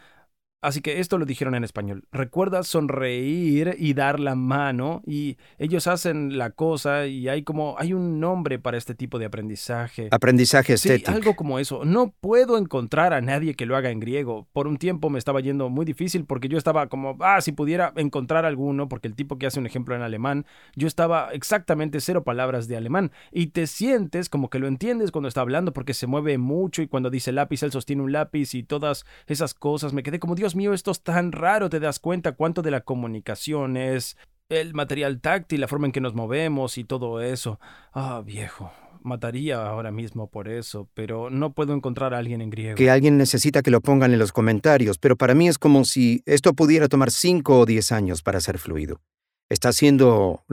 [0.63, 2.05] Así que esto lo dijeron en español.
[2.11, 7.93] Recuerda sonreír y dar la mano y ellos hacen la cosa y hay como hay
[7.93, 10.09] un nombre para este tipo de aprendizaje.
[10.11, 11.11] Aprendizaje estético.
[11.11, 11.85] Sí, algo como eso.
[11.85, 14.49] No puedo encontrar a nadie que lo haga en griego.
[14.55, 17.93] Por un tiempo me estaba yendo muy difícil porque yo estaba como, ah, si pudiera
[17.95, 22.25] encontrar alguno, porque el tipo que hace un ejemplo en alemán, yo estaba exactamente cero
[22.25, 26.07] palabras de alemán y te sientes como que lo entiendes cuando está hablando porque se
[26.07, 29.93] mueve mucho y cuando dice lápiz él sostiene un lápiz y todas esas cosas.
[29.93, 32.83] Me quedé como Dios mío, esto es tan raro, te das cuenta cuánto de la
[32.83, 34.17] comunicación es
[34.49, 37.59] el material táctil, la forma en que nos movemos y todo eso.
[37.93, 38.71] Ah, viejo,
[39.03, 42.77] mataría ahora mismo por eso, pero no puedo encontrar a alguien en griego.
[42.77, 46.23] Que alguien necesita que lo pongan en los comentarios, pero para mí es como si
[46.27, 49.01] esto pudiera tomar cinco o diez años para ser fluido.
[49.49, 50.45] Está siendo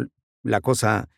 [0.44, 1.10] la cosa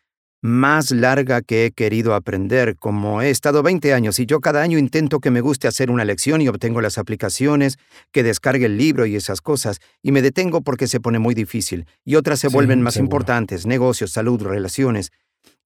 [0.46, 4.78] más larga que he querido aprender, como he estado 20 años y yo cada año
[4.78, 7.78] intento que me guste hacer una lección y obtengo las aplicaciones,
[8.12, 11.86] que descargue el libro y esas cosas, y me detengo porque se pone muy difícil,
[12.04, 15.10] y otras se vuelven más importantes, negocios, salud, relaciones,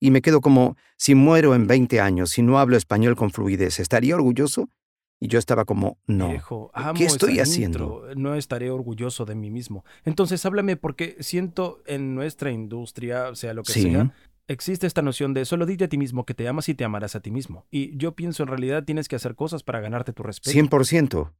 [0.00, 3.80] y me quedo como, si muero en 20 años, si no hablo español con fluidez,
[3.80, 4.68] ¿estaría orgulloso?
[5.22, 6.32] Y yo estaba como, no.
[6.94, 8.06] ¿Qué estoy haciendo?
[8.16, 9.84] No estaré orgulloso de mí mismo.
[10.06, 14.14] Entonces háblame porque siento en nuestra industria, sea lo que sea,
[14.50, 17.14] existe esta noción de solo dite a ti mismo que te amas y te amarás
[17.14, 17.66] a ti mismo.
[17.70, 20.58] Y yo pienso en realidad tienes que hacer cosas para ganarte tu respeto.
[20.58, 21.32] 100%.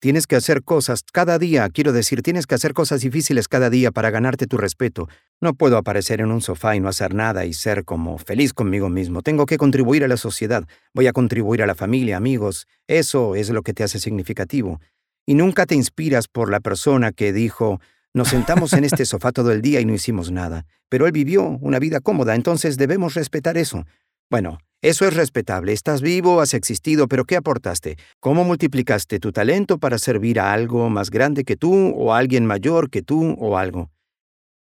[0.00, 3.90] Tienes que hacer cosas cada día, quiero decir, tienes que hacer cosas difíciles cada día
[3.90, 5.08] para ganarte tu respeto.
[5.40, 8.88] No puedo aparecer en un sofá y no hacer nada y ser como feliz conmigo
[8.88, 9.22] mismo.
[9.22, 12.66] Tengo que contribuir a la sociedad, voy a contribuir a la familia, amigos.
[12.86, 14.80] Eso es lo que te hace significativo.
[15.26, 17.80] Y nunca te inspiras por la persona que dijo,
[18.14, 21.58] nos sentamos en este sofá todo el día y no hicimos nada, pero él vivió
[21.60, 23.84] una vida cómoda, entonces debemos respetar eso.
[24.30, 25.72] Bueno, Eso es respetable.
[25.72, 27.96] Estás vivo, has existido, pero ¿qué aportaste?
[28.20, 32.44] ¿Cómo multiplicaste tu talento para servir a algo más grande que tú o a alguien
[32.44, 33.90] mayor que tú o algo?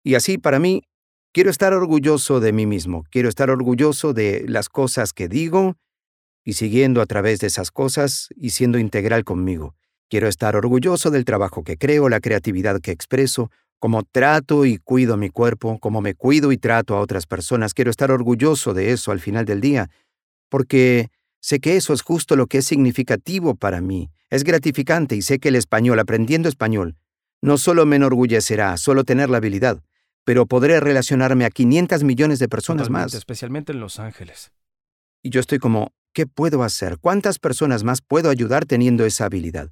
[0.05, 0.83] Y así, para mí,
[1.33, 3.05] quiero estar orgulloso de mí mismo.
[3.11, 5.77] Quiero estar orgulloso de las cosas que digo
[6.45, 9.75] y siguiendo a través de esas cosas y siendo integral conmigo.
[10.13, 15.17] Quiero estar orgulloso del trabajo que creo, la creatividad que expreso, cómo trato y cuido
[15.17, 17.73] mi cuerpo, cómo me cuido y trato a otras personas.
[17.73, 19.89] Quiero estar orgulloso de eso al final del día,
[20.51, 21.09] porque
[21.41, 24.11] sé que eso es justo lo que es significativo para mí.
[24.29, 26.97] Es gratificante y sé que el español, aprendiendo español,
[27.41, 29.83] no solo me enorgullecerá, solo tener la habilidad,
[30.25, 33.15] pero podré relacionarme a 500 millones de personas más.
[33.15, 34.53] Especialmente en Los Ángeles.
[35.23, 36.99] Y yo estoy como, ¿qué puedo hacer?
[36.99, 39.71] ¿Cuántas personas más puedo ayudar teniendo esa habilidad?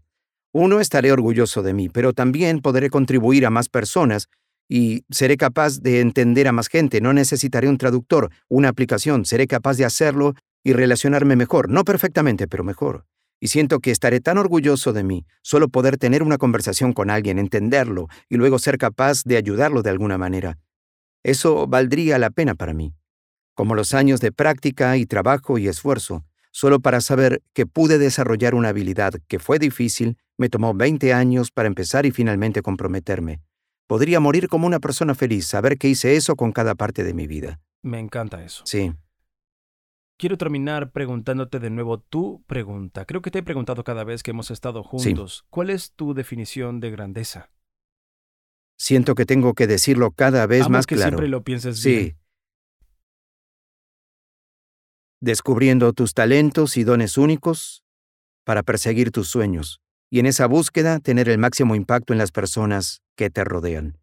[0.53, 4.29] Uno, estaré orgulloso de mí, pero también podré contribuir a más personas
[4.69, 7.01] y seré capaz de entender a más gente.
[7.01, 9.25] No necesitaré un traductor, una aplicación.
[9.25, 10.35] Seré capaz de hacerlo
[10.65, 11.69] y relacionarme mejor.
[11.69, 13.05] No perfectamente, pero mejor.
[13.41, 17.39] Y siento que estaré tan orgulloso de mí, solo poder tener una conversación con alguien,
[17.39, 20.59] entenderlo y luego ser capaz de ayudarlo de alguna manera.
[21.25, 22.95] Eso valdría la pena para mí.
[23.55, 28.55] Como los años de práctica y trabajo y esfuerzo, solo para saber que pude desarrollar
[28.55, 33.41] una habilidad que fue difícil, me tomó 20 años para empezar y finalmente comprometerme.
[33.87, 37.27] Podría morir como una persona feliz, saber que hice eso con cada parte de mi
[37.27, 37.61] vida.
[37.83, 38.63] Me encanta eso.
[38.65, 38.93] Sí.
[40.17, 43.05] Quiero terminar preguntándote de nuevo tu pregunta.
[43.07, 45.45] Creo que te he preguntado cada vez que hemos estado juntos.
[45.51, 47.51] ¿Cuál es tu definición de grandeza?
[48.79, 51.11] Siento que tengo que decirlo cada vez más que claro.
[51.11, 51.97] siempre lo pienses sí.
[51.97, 52.20] bien.
[55.21, 57.85] Descubriendo tus talentos y dones únicos
[58.45, 63.01] para perseguir tus sueños y en esa búsqueda tener el máximo impacto en las personas
[63.16, 63.99] que te rodean.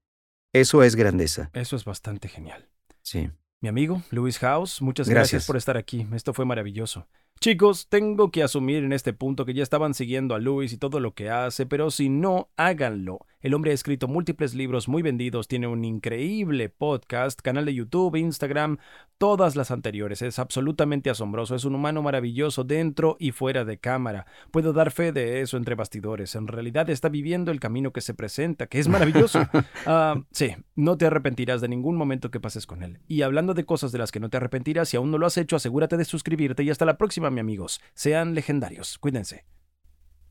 [0.54, 1.50] Eso es grandeza.
[1.54, 2.70] Eso es bastante genial.
[3.02, 3.30] Sí.
[3.60, 5.32] Mi amigo, Luis House, muchas gracias.
[5.32, 5.48] Gracias.
[5.48, 6.08] por estar aquí.
[6.14, 7.08] Esto fue maravilloso.
[7.40, 11.00] Chicos, tengo que asumir en este punto que ya estaban siguiendo a Luis y todo
[11.00, 13.20] lo que hace, pero si no, háganlo.
[13.40, 18.16] El hombre ha escrito múltiples libros muy vendidos, tiene un increíble podcast, canal de YouTube,
[18.16, 18.80] Instagram,
[19.20, 20.24] todas las anteriores.
[20.24, 24.26] Es absolutamente asombroso, es un humano maravilloso dentro y fuera de cámara.
[24.50, 26.34] Puedo dar fe de eso entre bastidores.
[26.34, 29.40] En realidad está viviendo el camino que se presenta, que es maravilloso.
[29.86, 33.00] Ah, sí, no te arrepentirás de ningún momento que pases con él.
[33.08, 35.38] Y hablando de cosas de las que no te arrepentirás, si aún no lo has
[35.38, 37.80] hecho, asegúrate de suscribirte y hasta la próxima, mi amigos.
[37.94, 38.98] Sean legendarios.
[38.98, 39.46] Cuídense.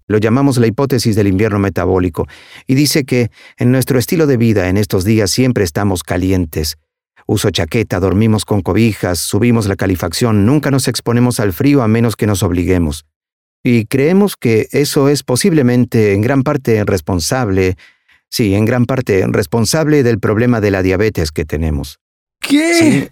[0.07, 2.27] Lo llamamos la hipótesis del invierno metabólico,
[2.67, 6.77] y dice que en nuestro estilo de vida en estos días siempre estamos calientes.
[7.27, 12.15] Uso chaqueta, dormimos con cobijas, subimos la calefacción, nunca nos exponemos al frío a menos
[12.15, 13.05] que nos obliguemos.
[13.65, 17.77] Y creemos que eso es posiblemente en gran parte responsable,
[18.29, 21.99] sí, en gran parte responsable del problema de la diabetes que tenemos.
[22.41, 22.75] ¿Qué?
[22.75, 23.09] Sí,